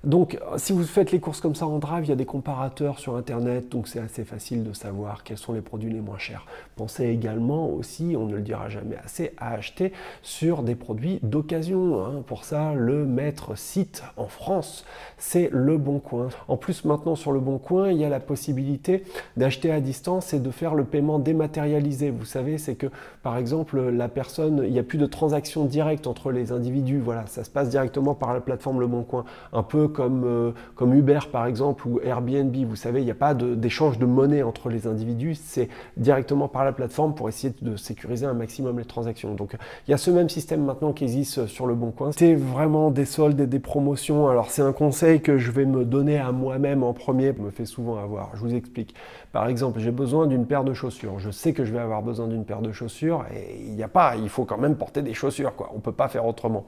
Donc, 0.03 0.39
si 0.57 0.73
vous 0.73 0.83
faites 0.85 1.13
les 1.13 1.21
courses 1.21 1.43
comme 1.43 1.55
ça 1.55 1.67
en 1.67 1.79
drive, 1.79 2.07
il 2.07 2.09
y 2.09 2.13
a 2.13 2.17
des 2.17 2.25
comparateurs 2.25 2.99
sur 2.99 3.17
Internet, 3.17 3.69
donc 3.69 3.87
c'est 3.87 3.99
assez 3.99 4.25
facile 4.25 4.65
de 4.65 4.73
savoir 4.73 5.25
quels 5.25 5.37
sont 5.37 5.53
les 5.53 5.61
produits 5.61 5.93
les 5.93 6.01
moins 6.01 6.17
chers. 6.17 6.47
Pensez 6.77 7.05
également 7.09 7.69
aussi, 7.69 8.15
on 8.17 8.25
ne 8.25 8.37
le 8.37 8.41
dira 8.41 8.71
jamais 8.71 8.97
assez, 9.05 9.35
à 9.37 9.53
acheter 9.53 9.93
sur 10.23 10.63
des 10.63 10.75
produits 10.75 11.19
d'occasion. 11.23 12.03
Hein. 12.03 12.23
Pour 12.27 12.45
ça, 12.45 12.73
le 12.73 13.05
maître 13.05 13.59
site 13.59 14.03
en 14.17 14.29
France, 14.29 14.87
c'est 15.19 15.51
Le 15.53 15.77
Bon 15.77 15.99
Coin. 15.99 16.31
En 16.49 16.57
plus, 16.57 16.87
maintenant 16.87 17.15
sur 17.15 17.33
Le 17.33 17.41
Bon 17.41 17.59
Coin, 17.59 17.91
il 17.91 17.99
y 17.99 18.05
a 18.05 18.09
la 18.09 18.21
possibilité 18.21 19.05
d'acheter 19.37 19.71
à 19.71 19.81
distance 19.81 20.33
et 20.33 20.41
de 20.41 20.51
faire 20.51 20.75
le 20.75 20.85
paiement 20.85 21.19
dématérialisé. 21.19 22.09
Vous 22.09 22.25
savez, 22.25 22.57
c'est 22.57 22.75
que 22.75 22.87
par 23.23 23.37
exemple, 23.37 23.79
la 23.79 24.09
personne, 24.09 24.63
il 24.65 24.73
n'y 24.73 24.79
a 24.79 24.83
plus 24.83 24.97
de 24.97 25.05
transaction 25.05 25.67
directe 25.67 26.07
entre 26.07 26.33
les 26.33 26.53
individus. 26.53 27.01
Voilà, 27.01 27.27
ça 27.27 27.45
se 27.45 27.51
passe 27.51 27.69
directement 27.69 28.15
par 28.15 28.33
la 28.33 28.41
plateforme 28.41 28.81
Le 28.81 28.87
Bon 28.87 29.03
Coin. 29.03 29.27
Un 29.53 29.63
peu 29.63 29.90
comme, 29.93 30.25
euh, 30.25 30.53
comme 30.75 30.95
Uber 30.95 31.21
par 31.31 31.47
exemple 31.47 31.87
ou 31.87 32.01
Airbnb. 32.03 32.55
Vous 32.67 32.77
savez, 32.77 33.01
il 33.01 33.05
n'y 33.05 33.11
a 33.11 33.15
pas 33.15 33.35
d'échange 33.35 33.99
de, 33.99 34.07
monnaie 34.07 34.43
entre 34.43 34.69
les 34.69 34.87
individus, 34.87 35.35
c'est 35.35 35.69
directement 35.97 36.49
par 36.49 36.65
la 36.65 36.73
plateforme 36.73 37.15
pour 37.15 37.29
essayer 37.29 37.55
de 37.63 37.77
sécuriser 37.77 38.27
un 38.27 38.35
maximum 38.35 38.79
les 38.79 38.85
transactions. 38.85 39.35
Donc 39.35 39.57
il 39.87 39.91
y 39.91 39.95
a 39.95 39.99
ce 39.99 40.11
même 40.11 40.29
système 40.29 40.65
maintenant 40.65 40.93
qui 40.93 41.05
existe 41.05 41.47
sur 41.47 41.67
le 41.67 41.75
Bon 41.75 41.91
Coin. 41.91 42.11
C'est 42.13 42.35
vraiment 42.35 42.91
des 42.91 43.05
soldes 43.05 43.41
et 43.41 43.47
des 43.47 43.59
promotions. 43.59 44.29
Alors 44.29 44.51
c'est 44.51 44.63
un 44.63 44.73
conseil 44.73 45.21
que 45.21 45.39
je 45.39 45.51
vais 45.51 45.65
me 45.65 45.85
donner 45.85 46.19
à 46.19 46.33
moi-même 46.33 46.83
en 46.83 46.93
premier, 46.93 47.33
me 47.33 47.51
fait 47.51 47.67
souvent 47.67 47.99
avoir. 47.99 48.31
Je 48.35 48.41
vous 48.41 48.55
explique. 48.55 48.95
Par 49.33 49.47
exemple, 49.49 49.81
j'ai 49.81 49.93
besoin 49.93 50.27
d'une 50.27 50.47
paire 50.47 50.65
de 50.65 50.75
chaussures. 50.75 51.19
Je 51.19 51.31
sais 51.31 51.53
que 51.53 51.65
je 51.65 51.73
vais 51.73 51.79
avoir 51.79 52.03
besoin 52.03 52.27
d'une 52.27 52.45
paire 52.45 52.63
de 52.63 52.73
chaussures 52.73 53.25
et 53.35 53.57
il 53.61 53.75
n'y 53.75 53.83
a 53.83 53.89
pas, 53.89 54.17
il 54.17 54.29
faut 54.29 54.45
quand 54.45 54.59
même 54.59 54.77
porter 54.77 55.03
des 55.03 55.15
chaussures 55.15 55.55
quoi. 55.55 55.71
On 55.75 55.81
peut 55.81 55.93
pas 55.93 56.09
faire 56.09 56.27
autrement. 56.27 56.67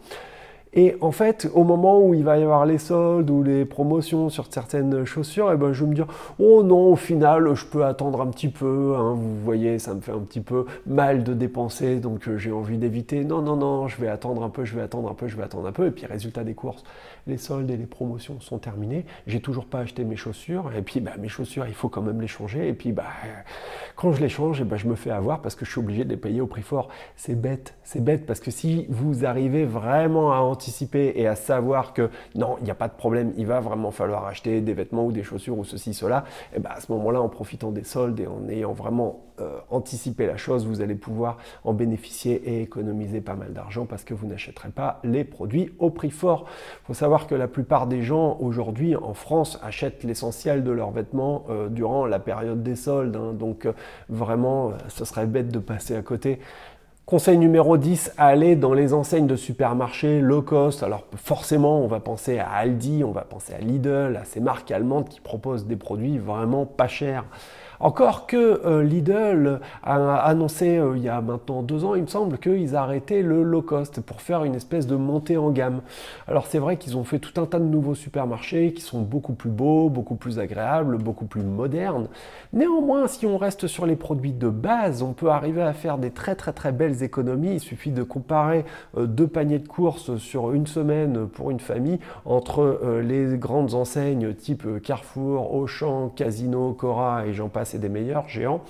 Et 0.75 0.97
en 1.03 1.13
fait, 1.13 1.51
au 1.55 1.65
moment 1.65 2.01
où 2.01 2.15
il 2.15 2.25
va 2.25 2.39
y 2.39 2.43
avoir 2.43 2.65
les 2.65 2.79
soldes 2.79 3.29
ou 3.29 3.43
les 3.43 3.67
promotions 3.67 4.31
sur 4.31 4.47
certaines 4.51 5.05
chaussures, 5.05 5.51
et 5.51 5.55
eh 5.55 5.57
ben, 5.59 5.73
je 5.75 5.85
vais 5.85 5.91
me 5.91 5.95
dire, 5.95 6.07
oh 6.39 6.63
non, 6.63 6.93
au 6.93 6.97
final, 6.97 7.55
je 7.55 7.67
peux 7.67 7.85
attendre 7.85 8.23
un 8.23 8.29
petit 8.29 8.49
peu. 8.49 8.95
Hein, 8.97 9.13
vous 9.15 9.45
voyez, 9.45 9.79
ça 9.79 9.93
me 9.93 10.01
fait 10.01 10.13
un 10.13 10.21
petit 10.21 10.41
peu 10.41 10.65
mal 10.87 11.25
de 11.25 11.35
dépenser, 11.35 11.97
donc 11.97 12.27
euh, 12.27 12.39
j'ai 12.39 12.53
envie 12.53 12.79
d'éviter. 12.79 13.23
Non, 13.25 13.43
non, 13.43 13.57
non, 13.57 13.87
je 13.87 14.01
vais 14.01 14.09
attendre 14.09 14.43
un 14.43 14.49
peu, 14.49 14.65
je 14.65 14.75
vais 14.75 14.81
attendre 14.81 15.11
un 15.11 15.15
peu, 15.15 15.29
je 15.29 15.37
vais 15.37 15.43
attendre 15.43 15.67
un 15.67 15.73
peu. 15.73 15.87
Et 15.87 15.91
puis, 15.91 16.07
résultat 16.07 16.43
des 16.43 16.55
courses, 16.55 16.85
les 17.27 17.39
soldes 17.39 17.71
et 17.71 17.77
les 17.77 17.87
promotions 17.87 18.41
sont 18.41 18.59
terminés. 18.59 19.05
J'ai 19.27 19.41
toujours 19.41 19.67
pas 19.67 19.81
acheté 19.81 20.05
mes 20.05 20.17
chaussures. 20.17 20.73
Et 20.77 20.83
puis, 20.83 21.01
bah, 21.01 21.13
mes 21.19 21.29
chaussures, 21.29 21.67
il 21.67 21.75
faut 21.75 21.89
quand 21.89 22.03
même 22.03 22.21
les 22.21 22.27
changer. 22.27 22.69
Et 22.69 22.73
puis, 22.73 22.93
bah, 22.93 23.05
quand 23.97 24.13
je 24.13 24.21
les 24.21 24.29
change, 24.29 24.61
eh 24.61 24.65
ben, 24.65 24.77
je 24.77 24.87
me 24.87 24.95
fais 24.95 25.11
avoir 25.11 25.43
parce 25.43 25.55
que 25.55 25.65
je 25.65 25.71
suis 25.71 25.81
obligé 25.81 26.05
de 26.05 26.11
les 26.11 26.17
payer 26.17 26.41
au 26.41 26.47
prix 26.47 26.63
fort. 26.63 26.89
C'est 27.17 27.41
bête, 27.41 27.75
c'est 27.85 28.03
bête 28.03 28.27
parce 28.27 28.41
que 28.41 28.51
si 28.51 28.87
vous 28.89 29.25
arrivez 29.25 29.65
vraiment 29.65 30.33
à 30.33 30.39
anticiper 30.39 31.13
et 31.17 31.27
à 31.27 31.37
savoir 31.37 31.93
que 31.93 32.11
non, 32.35 32.57
il 32.61 32.65
n'y 32.65 32.71
a 32.71 32.75
pas 32.75 32.89
de 32.89 32.95
problème, 32.95 33.33
il 33.37 33.47
va 33.47 33.61
vraiment 33.61 33.91
falloir 33.91 34.27
acheter 34.27 34.61
des 34.61 34.75
vêtements 34.75 35.07
ou 35.07 35.13
des 35.13 35.23
chaussures 35.23 35.59
ou 35.59 35.65
ceci, 35.65 35.95
cela, 35.95 36.25
et 36.53 36.57
eh 36.57 36.61
ben, 36.61 36.71
à 36.71 36.81
ce 36.81 36.91
moment-là, 36.93 37.21
en 37.21 37.29
profitant 37.29 37.71
des 37.71 37.85
soldes 37.85 38.19
et 38.21 38.27
en 38.27 38.49
ayant 38.49 38.73
vraiment 38.73 39.25
euh, 39.41 39.59
anticipé 39.71 40.27
la 40.27 40.37
chose, 40.37 40.67
vous 40.67 40.81
allez 40.83 40.95
pouvoir 40.95 41.39
en 41.65 41.73
bénéficier 41.73 42.35
et 42.35 42.63
économiser 42.63 43.21
pas 43.21 43.35
mal 43.35 43.53
d'argent 43.53 43.87
parce 43.87 44.05
que 44.05 44.15
vous 44.15 44.27
n'achèterez 44.27 44.69
pas 44.69 45.01
les 45.05 45.25
produits 45.25 45.73
au 45.79 45.91
prix 45.91 46.11
fort. 46.11 46.47
Faut 46.85 46.95
savoir 46.95 47.12
que 47.21 47.35
la 47.35 47.49
plupart 47.49 47.87
des 47.87 48.03
gens 48.03 48.37
aujourd'hui 48.41 48.97
en 48.97 49.15
France 49.15 49.59
achètent 49.63 50.05
l'essentiel 50.05 50.65
de 50.65 50.71
leurs 50.71 50.91
vêtements 50.91 51.45
euh, 51.51 51.69
durant 51.69 52.07
la 52.07 52.19
période 52.19 52.63
des 52.63 52.77
soldes. 52.77 53.17
Hein. 53.17 53.33
donc 53.33 53.67
euh, 53.67 53.73
vraiment, 54.09 54.73
ce 54.89 55.05
serait 55.05 55.27
bête 55.27 55.49
de 55.49 55.59
passer 55.59 55.95
à 55.95 56.03
côté. 56.03 56.41
Conseil 57.05 57.37
numéro 57.37 57.77
10, 57.77 58.13
aller 58.17 58.55
dans 58.55 58.75
les 58.75 58.95
enseignes 58.95 59.27
de 59.27 59.35
supermarchés 59.35 60.21
low 60.21 60.41
cost. 60.41 60.85
Alors 60.85 61.05
forcément, 61.17 61.81
on 61.81 61.89
va 61.89 61.99
penser 61.99 62.39
à 62.39 62.49
Aldi, 62.49 63.03
on 63.05 63.11
va 63.11 63.23
penser 63.23 63.53
à 63.55 63.59
Lidl, 63.59 64.17
à 64.17 64.25
ces 64.25 64.39
marques 64.39 64.71
allemandes 64.71 65.09
qui 65.09 65.21
proposent 65.21 65.67
des 65.67 65.77
produits 65.77 66.19
vraiment 66.19 66.65
pas 66.65 66.87
chers. 66.87 67.25
Encore 67.83 68.29
que 68.29 68.65
euh, 68.65 68.85
Lidl 68.85 69.59
a 69.83 70.19
annoncé 70.19 70.79
euh, 70.79 70.97
il 70.97 71.03
y 71.03 71.09
a 71.09 71.21
maintenant 71.21 71.63
deux 71.63 71.85
ans, 71.85 71.97
il 71.97 72.03
me 72.03 72.07
semble, 72.07 72.39
qu'ils 72.39 72.77
arrêtaient 72.77 73.23
le 73.23 73.43
low 73.43 73.61
cost 73.61 74.01
pour 74.01 74.21
faire 74.21 74.45
une 74.45 74.55
espèce 74.55 74.87
de 74.87 74.95
montée 74.95 75.37
en 75.37 75.51
gamme. 75.51 75.81
Alors 76.29 76.47
c'est 76.47 76.61
vrai 76.61 76.77
qu'ils 76.77 76.97
ont 76.97 77.03
fait 77.03 77.19
tout 77.19 77.41
un 77.41 77.47
tas 77.47 77.59
de 77.59 77.65
nouveaux 77.65 77.97
supermarchés 77.97 78.73
qui 78.73 78.83
sont 78.83 79.03
beaucoup 79.03 79.33
plus 79.33 79.51
beaux, 79.51 79.91
beaucoup 79.91 80.15
plus 80.15 80.39
agréables, 80.39 80.97
beaucoup 80.97 81.25
plus 81.25 81.43
modernes. 81.43 82.07
Néanmoins, 82.53 83.09
si 83.09 83.27
on 83.27 83.37
reste 83.37 83.67
sur 83.67 83.85
les 83.85 83.97
produits 83.97 84.33
de 84.33 84.49
base, 84.49 85.03
on 85.03 85.13
peut 85.13 85.31
arriver 85.31 85.63
à 85.63 85.73
faire 85.73 85.99
des 85.99 86.13
très 86.13 86.37
très 86.37 86.53
très 86.53 86.71
belles 86.71 86.92
économies. 86.93 87.55
Il 87.55 87.61
suffit 87.61 87.91
de 87.91 88.03
comparer 88.03 88.65
euh, 88.97 89.07
deux 89.07 89.27
paniers 89.27 89.59
de 89.59 89.69
courses 89.69 90.17
sur 90.17 90.53
une 90.53 90.67
semaine 90.67 91.27
pour 91.29 91.51
une 91.51 91.61
famille 91.61 91.99
entre 92.25 92.81
les 93.03 93.37
grandes 93.37 93.75
enseignes 93.75 94.35
type 94.35 94.83
Carrefour, 94.83 95.55
Auchan, 95.55 96.09
Casino, 96.09 96.73
Cora 96.73 97.27
et 97.27 97.33
j'en 97.33 97.49
passe 97.49 97.75
des 97.75 97.89
meilleurs 97.89 98.29
géants. 98.29 98.63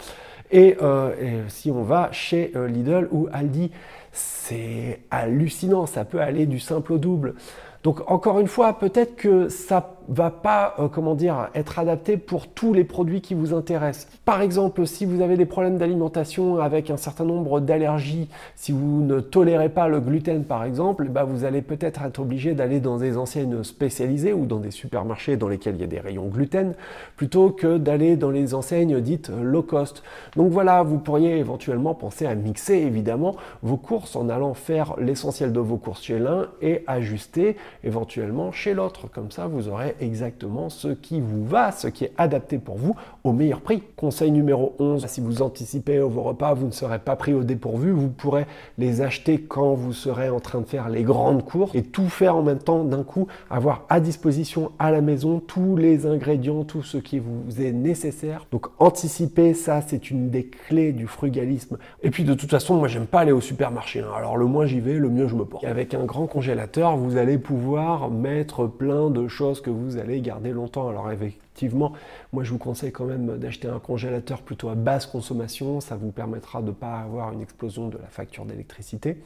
Et, 0.51 0.77
et 0.77 1.33
si 1.49 1.71
on 1.71 1.83
va 1.83 2.11
chez 2.13 2.53
Lidl 2.69 3.09
ou 3.11 3.29
Aldi, 3.33 3.71
c'est 4.13 5.01
hallucinant, 5.11 5.87
ça 5.87 6.05
peut 6.05 6.21
aller 6.21 6.47
du 6.47 6.61
simple 6.61 6.93
au 6.93 6.99
double. 6.99 7.35
Donc 7.83 8.09
encore 8.11 8.39
une 8.39 8.47
fois, 8.47 8.79
peut-être 8.79 9.17
que 9.17 9.49
ça 9.49 9.97
va 10.09 10.31
pas, 10.31 10.75
euh, 10.79 10.89
comment 10.89 11.15
dire, 11.15 11.49
être 11.55 11.79
adapté 11.79 12.17
pour 12.17 12.49
tous 12.49 12.73
les 12.73 12.85
produits 12.85 13.21
qui 13.21 13.35
vous 13.35 13.55
intéressent. 13.55 14.09
Par 14.25 14.41
exemple, 14.41 14.87
si 14.87 15.05
vous 15.05 15.21
avez 15.21 15.37
des 15.37 15.47
problèmes 15.47 15.79
d'alimentation 15.79 16.61
avec 16.61 16.91
un 16.91 16.97
certain 16.97 17.25
nombre 17.25 17.61
d'allergies, 17.61 18.29
si 18.57 18.73
vous 18.73 19.03
ne 19.03 19.21
tolérez 19.21 19.69
pas 19.69 19.89
le 19.89 20.01
gluten 20.01 20.45
par 20.45 20.65
exemple, 20.65 21.09
bah 21.09 21.25
vous 21.25 21.45
allez 21.45 21.63
peut-être 21.63 22.03
être 22.03 22.21
obligé 22.21 22.55
d'aller 22.55 22.81
dans 22.81 22.99
des 22.99 23.17
enseignes 23.17 23.63
spécialisées 23.63 24.33
ou 24.33 24.47
dans 24.47 24.59
des 24.59 24.71
supermarchés 24.71 25.37
dans 25.37 25.49
lesquels 25.49 25.77
il 25.77 25.81
y 25.81 25.85
a 25.85 25.89
des 25.89 26.01
rayons 26.01 26.27
gluten, 26.27 26.75
plutôt 27.17 27.51
que 27.51 27.79
d'aller 27.79 28.17
dans 28.17 28.31
les 28.31 28.55
enseignes 28.55 29.01
dites 29.01 29.31
low 29.43 29.63
cost. 29.63 30.03
Donc 30.37 30.51
voilà, 30.51 30.83
vous 30.83 30.99
pourriez 30.99 31.39
éventuellement 31.39 31.95
penser 31.95 32.27
à 32.27 32.35
mixer 32.35 32.75
évidemment 32.75 33.37
vos 33.63 33.77
courses 33.77 34.17
en 34.17 34.29
allant 34.29 34.55
faire 34.55 34.95
l'essentiel 34.99 35.53
de 35.53 35.61
vos 35.61 35.77
courses 35.77 36.03
chez 36.03 36.19
l'un 36.19 36.49
et 36.61 36.85
ajuster 36.87 37.57
éventuellement 37.85 38.53
chez 38.53 38.75
l'autre. 38.75 39.09
Comme 39.11 39.31
ça, 39.31 39.47
vous 39.47 39.69
aurez 39.69 39.92
exactement 40.01 40.69
ce 40.69 40.89
qui 40.89 41.21
vous 41.21 41.45
va, 41.45 41.73
ce 41.73 41.89
qui 41.89 42.05
est 42.05 42.13
adapté 42.19 42.59
pour 42.59 42.77
vous 42.77 42.95
au 43.25 43.33
meilleur 43.33 43.61
prix. 43.61 43.83
Conseil 43.97 44.31
numéro 44.31 44.75
11, 44.79 45.07
si 45.07 45.21
vous 45.21 45.43
anticipez 45.43 45.99
vos 45.99 46.23
repas, 46.23 46.55
vous 46.55 46.67
ne 46.67 46.73
serez 46.73 46.99
pas 46.99 47.17
pris 47.17 47.35
au 47.35 47.45
dépourvu, 47.45 47.91
vous 47.91 48.09
pourrez 48.09 48.47
les 48.79 49.01
acheter 49.01 49.41
quand 49.41 49.75
vous 49.75 49.93
serez 49.93 50.31
en 50.31 50.41
train 50.41 50.61
de 50.61 50.67
faire 50.67 50.89
les 50.89 51.03
grandes 51.03 51.45
courses 51.45 51.75
et 51.75 51.83
tout 51.83 52.09
faire 52.09 52.37
en 52.37 52.43
même 52.43 52.59
temps 52.59 52.85
d'un 52.85 53.03
coup, 53.03 53.27
avoir 53.51 53.85
à 53.89 54.01
disposition 54.01 54.73
à 54.79 54.91
la 54.91 55.01
maison 55.01 55.41
tous 55.41 55.77
les 55.77 56.07
ingrédients, 56.07 56.65
tout 56.65 56.83
ce 56.83 56.99
qui 56.99 57.19
vous 57.19 57.61
est 57.61 57.73
nécessaire. 57.73 58.47
Donc 58.51 58.67
anticiper, 58.79 59.55
ça 59.55 59.81
c'est 59.81 60.11
une 60.11 60.31
des 60.31 60.47
clés 60.47 60.93
du 60.93 61.07
frugalisme. 61.07 61.79
Et 62.03 62.11
puis 62.11 62.25
de 62.25 62.35
toute 62.35 62.51
façon, 62.51 62.77
moi 62.77 62.89
j'aime 62.89 63.07
pas 63.07 63.21
aller 63.21 63.33
au 63.33 63.41
supermarché. 63.41 64.01
Hein. 64.01 64.13
Alors 64.17 64.37
le 64.37 64.47
moins 64.47 64.67
j'y 64.67 64.81
vais, 64.81 64.95
le 64.95 65.09
mieux 65.09 65.29
je 65.29 65.35
me 65.35 65.45
porte. 65.45 65.65
avec 65.65 65.95
un 65.95 66.05
grand 66.05 66.27
congélateur, 66.27 66.97
vous 66.97 67.17
allez 67.17 67.39
pouvoir 67.39 68.11
mettre 68.11 68.67
plein 68.67 69.11
de 69.11 69.29
choses 69.29 69.61
que 69.61 69.71
vous 69.71 69.82
vous 69.83 69.99
allez 69.99 70.21
garder 70.21 70.53
longtemps. 70.53 70.89
Alors 70.89 71.09
avec 71.09 71.39
effectivement, 71.53 71.93
moi 72.33 72.45
je 72.45 72.51
vous 72.51 72.59
conseille 72.59 72.93
quand 72.93 73.05
même 73.05 73.37
d'acheter 73.37 73.69
un 73.69 73.79
congélateur 73.79 74.41
plutôt 74.41 74.71
à 74.71 74.75
basse 74.75 75.05
consommation, 75.05 75.81
ça 75.81 75.97
vous 75.97 76.11
permettra 76.11 76.63
de 76.63 76.69
ne 76.69 76.73
pas 76.73 76.95
avoir 76.95 77.33
une 77.33 77.43
explosion 77.43 77.89
de 77.89 77.99
la 77.99 78.09
facture 78.09 78.47
d'électricité. 78.47 79.19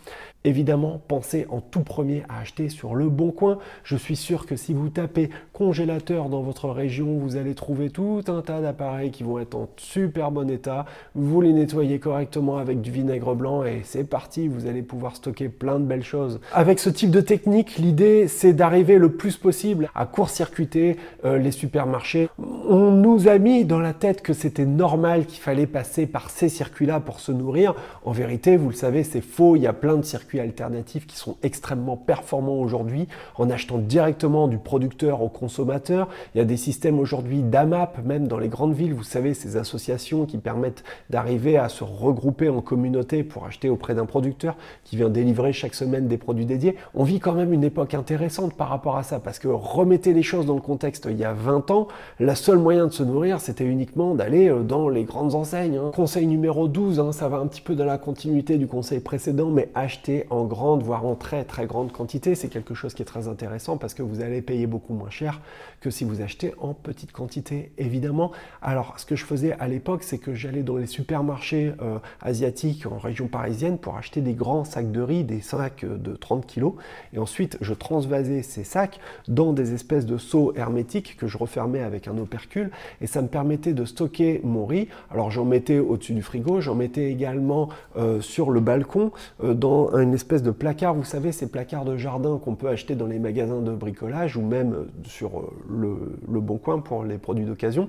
Évidemment, 0.42 1.00
pensez 1.06 1.46
en 1.50 1.60
tout 1.60 1.82
premier 1.82 2.24
à 2.28 2.40
acheter 2.40 2.68
sur 2.68 2.96
le 2.96 3.08
bon 3.08 3.30
coin. 3.30 3.58
Je 3.84 3.96
suis 3.96 4.16
sûr 4.16 4.46
que 4.46 4.56
si 4.56 4.74
vous 4.74 4.88
tapez 4.88 5.30
congélateur 5.52 6.28
dans 6.28 6.42
votre 6.42 6.68
région, 6.68 7.16
vous 7.18 7.36
allez 7.36 7.54
trouver 7.54 7.90
tout 7.90 8.22
un 8.26 8.42
tas 8.42 8.60
d'appareils 8.60 9.12
qui 9.12 9.22
vont 9.22 9.38
être 9.38 9.54
en 9.54 9.68
super 9.76 10.32
bon 10.32 10.50
état. 10.50 10.84
Vous 11.14 11.40
les 11.40 11.52
nettoyez 11.52 12.00
correctement 12.00 12.58
avec 12.58 12.80
du 12.80 12.90
vinaigre 12.90 13.36
blanc 13.36 13.64
et 13.64 13.82
c'est 13.84 14.04
parti, 14.04 14.48
vous 14.48 14.66
allez 14.66 14.82
pouvoir 14.82 15.14
stocker 15.14 15.48
plein 15.48 15.78
de 15.78 15.84
belles 15.84 16.04
choses. 16.04 16.40
Avec 16.52 16.80
ce 16.80 16.90
type 16.90 17.10
de 17.10 17.20
technique, 17.20 17.76
l'idée 17.76 18.26
c'est 18.26 18.52
d'arriver 18.52 18.98
le 18.98 19.12
plus 19.12 19.36
possible 19.36 19.88
à 19.94 20.06
court-circuiter 20.06 20.96
euh, 21.24 21.38
les 21.38 21.52
supermarchés 21.52 22.15
on 22.38 22.90
nous 22.90 23.28
a 23.28 23.38
mis 23.38 23.64
dans 23.64 23.78
la 23.78 23.92
tête 23.92 24.22
que 24.22 24.32
c'était 24.32 24.64
normal 24.64 25.26
qu'il 25.26 25.40
fallait 25.40 25.66
passer 25.66 26.06
par 26.06 26.30
ces 26.30 26.48
circuits-là 26.48 27.00
pour 27.00 27.20
se 27.20 27.32
nourrir. 27.32 27.74
En 28.04 28.12
vérité, 28.12 28.56
vous 28.56 28.70
le 28.70 28.74
savez, 28.74 29.04
c'est 29.04 29.20
faux. 29.20 29.56
Il 29.56 29.62
y 29.62 29.66
a 29.66 29.72
plein 29.72 29.96
de 29.96 30.02
circuits 30.02 30.40
alternatifs 30.40 31.06
qui 31.06 31.16
sont 31.16 31.36
extrêmement 31.42 31.96
performants 31.96 32.60
aujourd'hui 32.60 33.08
en 33.36 33.50
achetant 33.50 33.78
directement 33.78 34.48
du 34.48 34.58
producteur 34.58 35.22
au 35.22 35.28
consommateur. 35.28 36.08
Il 36.34 36.38
y 36.38 36.40
a 36.40 36.44
des 36.44 36.56
systèmes 36.56 36.98
aujourd'hui 36.98 37.42
d'AMAP, 37.42 38.04
même 38.04 38.28
dans 38.28 38.38
les 38.38 38.48
grandes 38.48 38.74
villes, 38.74 38.94
vous 38.94 39.02
savez, 39.02 39.34
ces 39.34 39.56
associations 39.56 40.26
qui 40.26 40.38
permettent 40.38 40.84
d'arriver 41.10 41.56
à 41.56 41.68
se 41.68 41.84
regrouper 41.84 42.48
en 42.48 42.60
communauté 42.60 43.22
pour 43.22 43.46
acheter 43.46 43.68
auprès 43.68 43.94
d'un 43.94 44.06
producteur 44.06 44.56
qui 44.84 44.96
vient 44.96 45.08
délivrer 45.08 45.52
chaque 45.52 45.74
semaine 45.74 46.08
des 46.08 46.18
produits 46.18 46.46
dédiés. 46.46 46.76
On 46.94 47.04
vit 47.04 47.20
quand 47.20 47.32
même 47.32 47.52
une 47.52 47.64
époque 47.64 47.94
intéressante 47.94 48.54
par 48.54 48.68
rapport 48.68 48.96
à 48.96 49.02
ça 49.02 49.20
parce 49.20 49.38
que 49.38 49.48
remettez 49.48 50.12
les 50.12 50.22
choses 50.22 50.46
dans 50.46 50.54
le 50.54 50.60
contexte 50.60 51.06
il 51.10 51.16
y 51.16 51.24
a 51.24 51.32
20 51.32 51.70
ans, 51.70 51.88
la 52.18 52.34
seule 52.34 52.58
moyen 52.58 52.86
de 52.86 52.92
se 52.92 53.02
nourrir, 53.02 53.40
c'était 53.40 53.64
uniquement 53.64 54.14
d'aller 54.14 54.48
euh, 54.48 54.62
dans 54.62 54.88
les 54.88 55.04
grandes 55.04 55.34
enseignes. 55.34 55.76
Hein. 55.76 55.90
Conseil 55.94 56.26
numéro 56.26 56.68
12, 56.68 57.00
hein, 57.00 57.12
ça 57.12 57.28
va 57.28 57.38
un 57.38 57.46
petit 57.46 57.60
peu 57.60 57.74
dans 57.74 57.84
la 57.84 57.98
continuité 57.98 58.58
du 58.58 58.66
conseil 58.66 59.00
précédent, 59.00 59.50
mais 59.50 59.68
acheter 59.74 60.26
en 60.30 60.44
grande, 60.44 60.82
voire 60.82 61.04
en 61.06 61.14
très 61.14 61.44
très 61.44 61.66
grande 61.66 61.92
quantité, 61.92 62.34
c'est 62.34 62.48
quelque 62.48 62.74
chose 62.74 62.94
qui 62.94 63.02
est 63.02 63.06
très 63.06 63.28
intéressant 63.28 63.76
parce 63.76 63.94
que 63.94 64.02
vous 64.02 64.20
allez 64.20 64.42
payer 64.42 64.66
beaucoup 64.66 64.94
moins 64.94 65.10
cher 65.10 65.40
que 65.80 65.90
si 65.90 66.04
vous 66.04 66.22
achetez 66.22 66.54
en 66.60 66.74
petite 66.74 67.12
quantité, 67.12 67.70
évidemment. 67.78 68.32
Alors, 68.62 68.94
ce 68.98 69.06
que 69.06 69.16
je 69.16 69.24
faisais 69.24 69.52
à 69.52 69.68
l'époque, 69.68 70.02
c'est 70.02 70.18
que 70.18 70.34
j'allais 70.34 70.62
dans 70.62 70.76
les 70.76 70.86
supermarchés 70.86 71.72
euh, 71.82 71.98
asiatiques 72.20 72.86
en 72.86 72.98
région 72.98 73.28
parisienne 73.28 73.78
pour 73.78 73.96
acheter 73.96 74.20
des 74.20 74.34
grands 74.34 74.64
sacs 74.64 74.90
de 74.90 75.00
riz, 75.00 75.24
des 75.24 75.40
sacs 75.40 75.84
de 75.84 76.16
30 76.16 76.46
kg, 76.46 76.72
et 77.12 77.18
ensuite 77.18 77.58
je 77.60 77.74
transvasais 77.74 78.42
ces 78.42 78.64
sacs 78.64 79.00
dans 79.28 79.52
des 79.52 79.74
espèces 79.74 80.06
de 80.06 80.18
seaux 80.18 80.52
hermétiques 80.56 81.16
que 81.16 81.26
je 81.26 81.38
refermais 81.38 81.80
avec 81.80 81.95
un 82.08 82.18
opercule 82.18 82.70
et 83.00 83.06
ça 83.06 83.22
me 83.22 83.28
permettait 83.28 83.72
de 83.72 83.84
stocker 83.84 84.40
mon 84.44 84.66
riz. 84.66 84.88
Alors 85.10 85.30
j'en 85.30 85.44
mettais 85.44 85.78
au-dessus 85.78 86.12
du 86.12 86.22
frigo, 86.22 86.60
j'en 86.60 86.74
mettais 86.74 87.10
également 87.10 87.68
euh, 87.96 88.20
sur 88.20 88.50
le 88.50 88.60
balcon 88.60 89.12
euh, 89.42 89.54
dans 89.54 89.96
une 89.96 90.14
espèce 90.14 90.42
de 90.42 90.50
placard, 90.50 90.94
vous 90.94 91.04
savez 91.04 91.32
ces 91.32 91.48
placards 91.48 91.84
de 91.84 91.96
jardin 91.96 92.38
qu'on 92.38 92.54
peut 92.54 92.68
acheter 92.68 92.94
dans 92.94 93.06
les 93.06 93.18
magasins 93.18 93.60
de 93.60 93.72
bricolage 93.72 94.36
ou 94.36 94.42
même 94.42 94.72
euh, 94.72 94.84
sur 95.04 95.50
le, 95.68 96.18
le 96.30 96.40
Bon 96.40 96.58
Coin 96.58 96.80
pour 96.80 97.04
les 97.04 97.18
produits 97.18 97.44
d'occasion. 97.44 97.88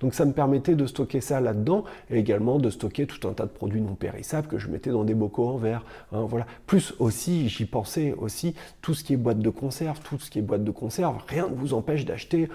Donc 0.00 0.14
ça 0.14 0.24
me 0.24 0.32
permettait 0.32 0.74
de 0.74 0.86
stocker 0.86 1.20
ça 1.20 1.40
là-dedans 1.40 1.84
et 2.10 2.18
également 2.18 2.58
de 2.58 2.70
stocker 2.70 3.06
tout 3.06 3.26
un 3.26 3.32
tas 3.32 3.44
de 3.44 3.50
produits 3.50 3.80
non 3.80 3.94
périssables 3.94 4.46
que 4.46 4.58
je 4.58 4.68
mettais 4.68 4.90
dans 4.90 5.04
des 5.04 5.14
bocaux 5.14 5.48
en 5.48 5.56
verre. 5.56 5.84
Hein, 6.12 6.26
voilà. 6.28 6.46
Plus 6.66 6.94
aussi, 6.98 7.48
j'y 7.48 7.64
pensais 7.64 8.14
aussi, 8.18 8.54
tout 8.82 8.94
ce 8.94 9.04
qui 9.04 9.14
est 9.14 9.16
boîte 9.16 9.38
de 9.38 9.50
conserve, 9.50 10.00
tout 10.00 10.18
ce 10.18 10.30
qui 10.30 10.38
est 10.38 10.42
boîte 10.42 10.64
de 10.64 10.70
conserve, 10.70 11.16
rien 11.26 11.48
ne 11.48 11.54
vous 11.54 11.72
empêche 11.72 12.04
d'acheter 12.04 12.48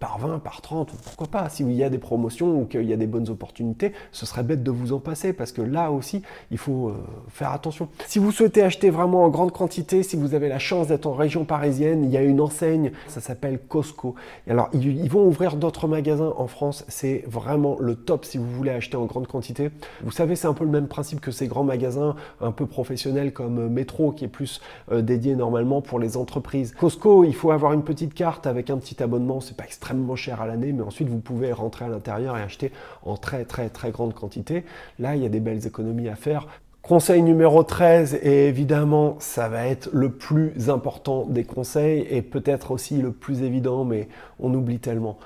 par 0.00 0.18
20, 0.18 0.40
par 0.40 0.47
30, 0.60 0.92
pourquoi 1.04 1.26
pas, 1.26 1.48
s'il 1.48 1.70
y 1.72 1.84
a 1.84 1.90
des 1.90 1.98
promotions 1.98 2.60
ou 2.60 2.64
qu'il 2.64 2.84
y 2.84 2.92
a 2.92 2.96
des 2.96 3.06
bonnes 3.06 3.28
opportunités, 3.28 3.92
ce 4.12 4.26
serait 4.26 4.42
bête 4.42 4.62
de 4.62 4.70
vous 4.70 4.92
en 4.92 4.98
passer 4.98 5.32
parce 5.32 5.52
que 5.52 5.62
là 5.62 5.90
aussi, 5.90 6.22
il 6.50 6.58
faut 6.58 6.88
euh, 6.88 6.94
faire 7.28 7.52
attention. 7.52 7.88
Si 8.06 8.18
vous 8.18 8.32
souhaitez 8.32 8.62
acheter 8.62 8.90
vraiment 8.90 9.24
en 9.24 9.28
grande 9.28 9.52
quantité, 9.52 10.02
si 10.02 10.16
vous 10.16 10.34
avez 10.34 10.48
la 10.48 10.58
chance 10.58 10.88
d'être 10.88 11.06
en 11.06 11.12
région 11.12 11.44
parisienne, 11.44 12.04
il 12.04 12.10
y 12.10 12.16
a 12.16 12.22
une 12.22 12.40
enseigne, 12.40 12.92
ça 13.06 13.20
s'appelle 13.20 13.58
Costco. 13.68 14.14
alors, 14.48 14.68
ils, 14.72 15.08
vont 15.08 15.26
ouvrir 15.26 15.56
d'autres 15.56 15.88
magasins 15.88 16.32
en 16.36 16.46
France, 16.46 16.84
c'est 16.88 17.24
vraiment 17.26 17.76
le 17.80 17.94
top 17.94 18.24
si 18.24 18.38
vous 18.38 18.50
voulez 18.50 18.70
acheter 18.70 18.96
en 18.96 19.06
grande 19.06 19.26
quantité. 19.26 19.70
Vous 20.02 20.10
savez, 20.10 20.36
c'est 20.36 20.46
un 20.46 20.54
peu 20.54 20.64
le 20.64 20.70
même 20.70 20.88
principe 20.88 21.20
que 21.20 21.30
ces 21.30 21.46
grands 21.46 21.64
magasins 21.64 22.14
un 22.40 22.52
peu 22.52 22.66
professionnels 22.66 23.32
comme 23.32 23.58
euh, 23.58 23.68
Metro 23.68 24.12
qui 24.12 24.24
est 24.24 24.28
plus 24.28 24.60
euh, 24.92 25.02
dédié 25.02 25.36
normalement 25.36 25.80
pour 25.80 25.98
les 25.98 26.16
entreprises. 26.16 26.74
Costco, 26.78 27.24
il 27.24 27.34
faut 27.34 27.50
avoir 27.50 27.72
une 27.72 27.82
petite 27.82 28.14
carte 28.14 28.46
avec 28.46 28.70
un 28.70 28.78
petit 28.78 29.02
abonnement, 29.02 29.40
c'est 29.40 29.56
pas 29.56 29.64
extrêmement 29.64 30.16
cher 30.16 30.37
l'année, 30.46 30.72
mais 30.72 30.82
ensuite 30.82 31.08
vous 31.08 31.18
pouvez 31.18 31.52
rentrer 31.52 31.84
à 31.84 31.88
l'intérieur 31.88 32.36
et 32.36 32.42
acheter 32.42 32.72
en 33.02 33.16
très 33.16 33.44
très 33.44 33.68
très 33.68 33.90
grande 33.90 34.14
quantité. 34.14 34.64
Là, 34.98 35.16
il 35.16 35.22
y 35.22 35.26
a 35.26 35.28
des 35.28 35.40
belles 35.40 35.66
économies 35.66 36.08
à 36.08 36.16
faire. 36.16 36.46
Conseil 36.82 37.22
numéro 37.22 37.64
13, 37.64 38.20
et 38.22 38.46
évidemment, 38.46 39.16
ça 39.18 39.48
va 39.48 39.66
être 39.66 39.90
le 39.92 40.10
plus 40.10 40.70
important 40.70 41.26
des 41.26 41.44
conseils 41.44 42.06
et 42.08 42.22
peut-être 42.22 42.70
aussi 42.70 43.02
le 43.02 43.12
plus 43.12 43.42
évident, 43.42 43.84
mais 43.84 44.08
on 44.40 44.54
oublie 44.54 44.78
tellement. 44.78 45.18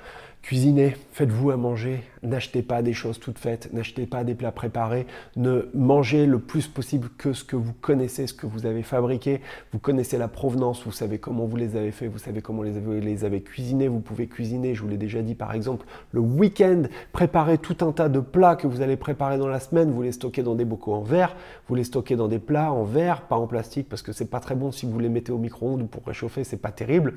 Cuisinez, 0.42 0.97
faites-vous 1.12 1.52
à 1.52 1.57
manger, 1.57 2.02
n'achetez 2.23 2.62
pas 2.62 2.83
des 2.83 2.93
choses 2.93 3.19
toutes 3.19 3.38
faites, 3.38 3.73
n'achetez 3.73 4.07
pas 4.07 4.25
des 4.25 4.35
plats 4.35 4.52
préparés, 4.52 5.07
ne 5.37 5.69
mangez 5.75 6.26
le 6.26 6.38
plus 6.38 6.67
possible 6.67 7.09
que 7.19 7.33
ce 7.33 7.45
que 7.45 7.57
vous 7.57 7.73
connaissez, 7.73 8.26
ce 8.26 8.35
que 8.35 8.47
vous 8.47 8.67
avez 8.67 8.83
fabriqué, 8.83 9.41
vous 9.73 9.79
connaissez 9.79 10.19
la 10.19 10.29
provenance, 10.29 10.85
vous 10.85 10.93
savez 10.93 11.19
comment 11.19 11.47
vous 11.47 11.57
les 11.57 11.76
avez 11.76 11.91
fait, 11.91 12.09
vous 12.09 12.19
savez 12.19 12.41
comment 12.43 12.62
les 12.62 12.76
avez, 12.76 13.00
les 13.00 13.25
avez 13.25 13.43
cuisinés, 13.43 13.88
vous 13.88 14.00
pouvez 14.00 14.26
cuisiner, 14.26 14.75
je 14.75 14.83
vous 14.83 14.88
l'ai 14.88 14.97
déjà 14.97 15.23
dit 15.23 15.35
par 15.35 15.55
exemple, 15.55 15.87
le 16.12 16.21
week-end, 16.21 16.83
préparer 17.12 17.59
tout 17.59 17.76
un 17.85 17.93
tas 17.93 18.09
de 18.09 18.21
plats 18.21 18.57
que 18.57 18.67
vous 18.67 18.83
allez 18.83 18.97
préparer 18.97 19.38
dans 19.38 19.49
la 19.49 19.61
semaine, 19.61 19.91
vous 19.91 20.02
les 20.02 20.12
stockez 20.12 20.43
dans 20.43 20.55
des 20.55 20.64
bocaux 20.64 20.95
en 20.95 21.02
verre, 21.02 21.35
vous 21.69 21.75
les 21.75 21.85
stockez 21.85 22.17
dans 22.17 22.29
des 22.29 22.38
plats 22.38 22.73
en 22.73 22.85
verre, 22.85 23.23
pas 23.23 23.37
en 23.37 23.47
plastique 23.47 23.88
parce 23.88 24.02
que 24.02 24.12
c'est 24.12 24.31
pas 24.31 24.41
très 24.41 24.55
bon 24.55 24.73
si 24.73 24.87
vous 24.87 24.99
les 24.99 25.09
mettez 25.09 25.33
au 25.33 25.38
micro-ondes 25.38 25.83
ou 25.83 25.87
pour 25.87 26.05
réchauffer, 26.05 26.45
c'est 26.45 26.57
pas 26.57 26.71
terrible. 26.71 27.14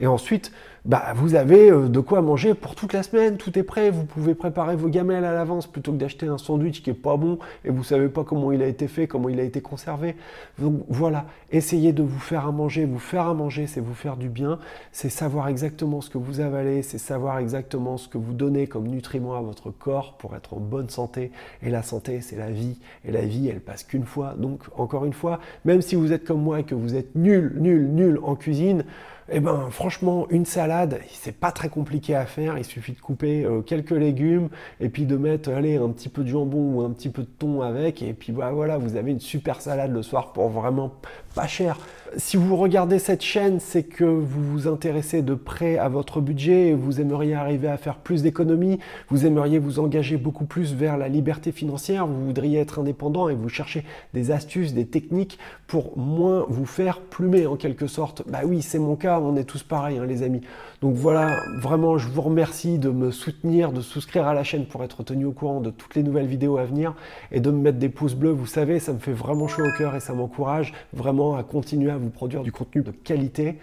Et 0.00 0.06
ensuite, 0.06 0.52
bah, 0.84 1.12
vous 1.14 1.34
avez 1.34 1.70
euh, 1.70 1.88
de 1.88 2.00
quoi 2.00 2.20
manger 2.20 2.54
pour 2.54 2.74
toute 2.74 2.92
la 2.92 3.02
semaine, 3.02 3.36
tout 3.36 3.58
est 3.58 3.62
prêt, 3.62 3.90
vous 3.90 4.04
pouvez 4.04 4.34
préparer 4.44 4.76
vos 4.76 4.90
gamelles 4.90 5.24
à 5.24 5.32
l'avance 5.32 5.66
plutôt 5.66 5.92
que 5.92 5.96
d'acheter 5.96 6.26
un 6.26 6.36
sandwich 6.36 6.82
qui 6.82 6.90
est 6.90 6.92
pas 6.92 7.16
bon 7.16 7.38
et 7.64 7.70
vous 7.70 7.82
savez 7.82 8.10
pas 8.10 8.24
comment 8.24 8.52
il 8.52 8.60
a 8.60 8.66
été 8.66 8.88
fait, 8.88 9.06
comment 9.06 9.30
il 9.30 9.40
a 9.40 9.42
été 9.42 9.62
conservé. 9.62 10.16
Donc 10.58 10.84
voilà, 10.90 11.24
essayez 11.50 11.94
de 11.94 12.02
vous 12.02 12.18
faire 12.18 12.46
à 12.46 12.52
manger, 12.52 12.84
vous 12.84 12.98
faire 12.98 13.26
à 13.26 13.32
manger, 13.32 13.66
c'est 13.66 13.80
vous 13.80 13.94
faire 13.94 14.18
du 14.18 14.28
bien, 14.28 14.58
c'est 14.92 15.08
savoir 15.08 15.48
exactement 15.48 16.02
ce 16.02 16.10
que 16.10 16.18
vous 16.18 16.40
avalez, 16.40 16.82
c'est 16.82 16.98
savoir 16.98 17.38
exactement 17.38 17.96
ce 17.96 18.06
que 18.06 18.18
vous 18.18 18.34
donnez 18.34 18.66
comme 18.66 18.86
nutriments 18.86 19.34
à 19.34 19.40
votre 19.40 19.70
corps 19.70 20.18
pour 20.18 20.36
être 20.36 20.52
en 20.52 20.60
bonne 20.60 20.90
santé. 20.90 21.32
Et 21.62 21.70
la 21.70 21.82
santé, 21.82 22.20
c'est 22.20 22.36
la 22.36 22.50
vie, 22.50 22.76
et 23.06 23.12
la 23.12 23.22
vie, 23.22 23.48
elle 23.48 23.60
passe 23.60 23.82
qu'une 23.82 24.04
fois. 24.04 24.34
Donc 24.36 24.60
encore 24.76 25.06
une 25.06 25.14
fois, 25.14 25.40
même 25.64 25.80
si 25.80 25.94
vous 25.94 26.12
êtes 26.12 26.26
comme 26.26 26.42
moi 26.42 26.60
et 26.60 26.64
que 26.64 26.74
vous 26.74 26.96
êtes 26.96 27.14
nul, 27.14 27.54
nul, 27.56 27.88
nul 27.88 28.20
en 28.22 28.34
cuisine, 28.34 28.84
Eh 29.30 29.40
ben, 29.40 29.70
franchement, 29.70 30.26
une 30.28 30.44
salade, 30.44 31.00
c'est 31.08 31.38
pas 31.38 31.50
très 31.50 31.70
compliqué 31.70 32.14
à 32.14 32.26
faire. 32.26 32.58
Il 32.58 32.64
suffit 32.64 32.92
de 32.92 33.00
couper 33.00 33.44
euh, 33.44 33.62
quelques 33.62 33.92
légumes 33.92 34.50
et 34.80 34.90
puis 34.90 35.06
de 35.06 35.16
mettre, 35.16 35.50
allez, 35.50 35.76
un 35.76 35.88
petit 35.90 36.10
peu 36.10 36.24
de 36.24 36.28
jambon 36.28 36.74
ou 36.74 36.82
un 36.82 36.90
petit 36.90 37.08
peu 37.08 37.22
de 37.22 37.28
thon 37.38 37.62
avec. 37.62 38.02
Et 38.02 38.12
puis 38.12 38.32
bah, 38.32 38.50
voilà, 38.52 38.76
vous 38.76 38.96
avez 38.96 39.12
une 39.12 39.20
super 39.20 39.62
salade 39.62 39.92
le 39.92 40.02
soir 40.02 40.34
pour 40.34 40.50
vraiment 40.50 40.92
pas 41.34 41.46
cher. 41.46 41.78
Si 42.16 42.36
vous 42.36 42.54
regardez 42.54 43.00
cette 43.00 43.22
chaîne, 43.22 43.58
c'est 43.58 43.82
que 43.82 44.04
vous 44.04 44.44
vous 44.44 44.68
intéressez 44.68 45.20
de 45.20 45.34
près 45.34 45.78
à 45.78 45.88
votre 45.88 46.20
budget, 46.20 46.72
vous 46.72 47.00
aimeriez 47.00 47.34
arriver 47.34 47.66
à 47.66 47.76
faire 47.76 47.96
plus 47.96 48.22
d'économies, 48.22 48.78
vous 49.08 49.26
aimeriez 49.26 49.58
vous 49.58 49.80
engager 49.80 50.16
beaucoup 50.16 50.44
plus 50.44 50.74
vers 50.74 50.96
la 50.96 51.08
liberté 51.08 51.50
financière, 51.50 52.06
vous 52.06 52.26
voudriez 52.26 52.60
être 52.60 52.78
indépendant 52.78 53.28
et 53.28 53.34
vous 53.34 53.48
cherchez 53.48 53.84
des 54.12 54.30
astuces, 54.30 54.74
des 54.74 54.86
techniques 54.86 55.40
pour 55.66 55.98
moins 55.98 56.46
vous 56.48 56.66
faire 56.66 57.00
plumer 57.00 57.48
en 57.48 57.56
quelque 57.56 57.88
sorte. 57.88 58.22
Bah 58.28 58.40
oui, 58.44 58.62
c'est 58.62 58.78
mon 58.78 58.94
cas 58.94 59.18
on 59.18 59.34
est 59.34 59.44
tous 59.44 59.64
pareils, 59.64 59.98
hein, 59.98 60.06
les 60.06 60.22
amis. 60.22 60.42
Donc 60.82 60.94
voilà, 60.94 61.34
vraiment, 61.60 61.98
je 61.98 62.08
vous 62.08 62.22
remercie 62.22 62.78
de 62.78 62.90
me 62.90 63.10
soutenir, 63.10 63.72
de 63.72 63.80
souscrire 63.80 64.28
à 64.28 64.34
la 64.34 64.44
chaîne 64.44 64.66
pour 64.66 64.84
être 64.84 65.02
tenu 65.02 65.24
au 65.24 65.32
courant 65.32 65.60
de 65.60 65.70
toutes 65.70 65.96
les 65.96 66.04
nouvelles 66.04 66.26
vidéos 66.26 66.58
à 66.58 66.64
venir 66.64 66.94
et 67.32 67.40
de 67.40 67.50
me 67.50 67.58
mettre 67.58 67.78
des 67.78 67.88
pouces 67.88 68.14
bleus. 68.14 68.30
Vous 68.30 68.46
savez, 68.46 68.78
ça 68.78 68.92
me 68.92 68.98
fait 68.98 69.12
vraiment 69.12 69.48
chaud 69.48 69.62
au 69.64 69.78
cœur 69.78 69.96
et 69.96 70.00
ça 70.00 70.12
m'encourage 70.12 70.74
vraiment 70.92 71.23
à 71.32 71.42
continuer 71.42 71.90
à 71.90 71.96
vous 71.96 72.10
produire 72.10 72.42
du 72.42 72.52
contenu 72.52 72.82
de 72.82 72.90
qualité. 72.90 73.58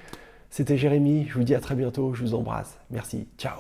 C'était 0.50 0.78
Jérémy, 0.78 1.28
je 1.30 1.36
vous 1.36 1.44
dis 1.44 1.56
à 1.56 1.60
très 1.60 1.76
bientôt, 1.76 2.14
je 2.14 2.24
vous 2.24 2.34
embrasse. 2.34 2.80
Merci, 2.90 3.28
ciao 3.38 3.60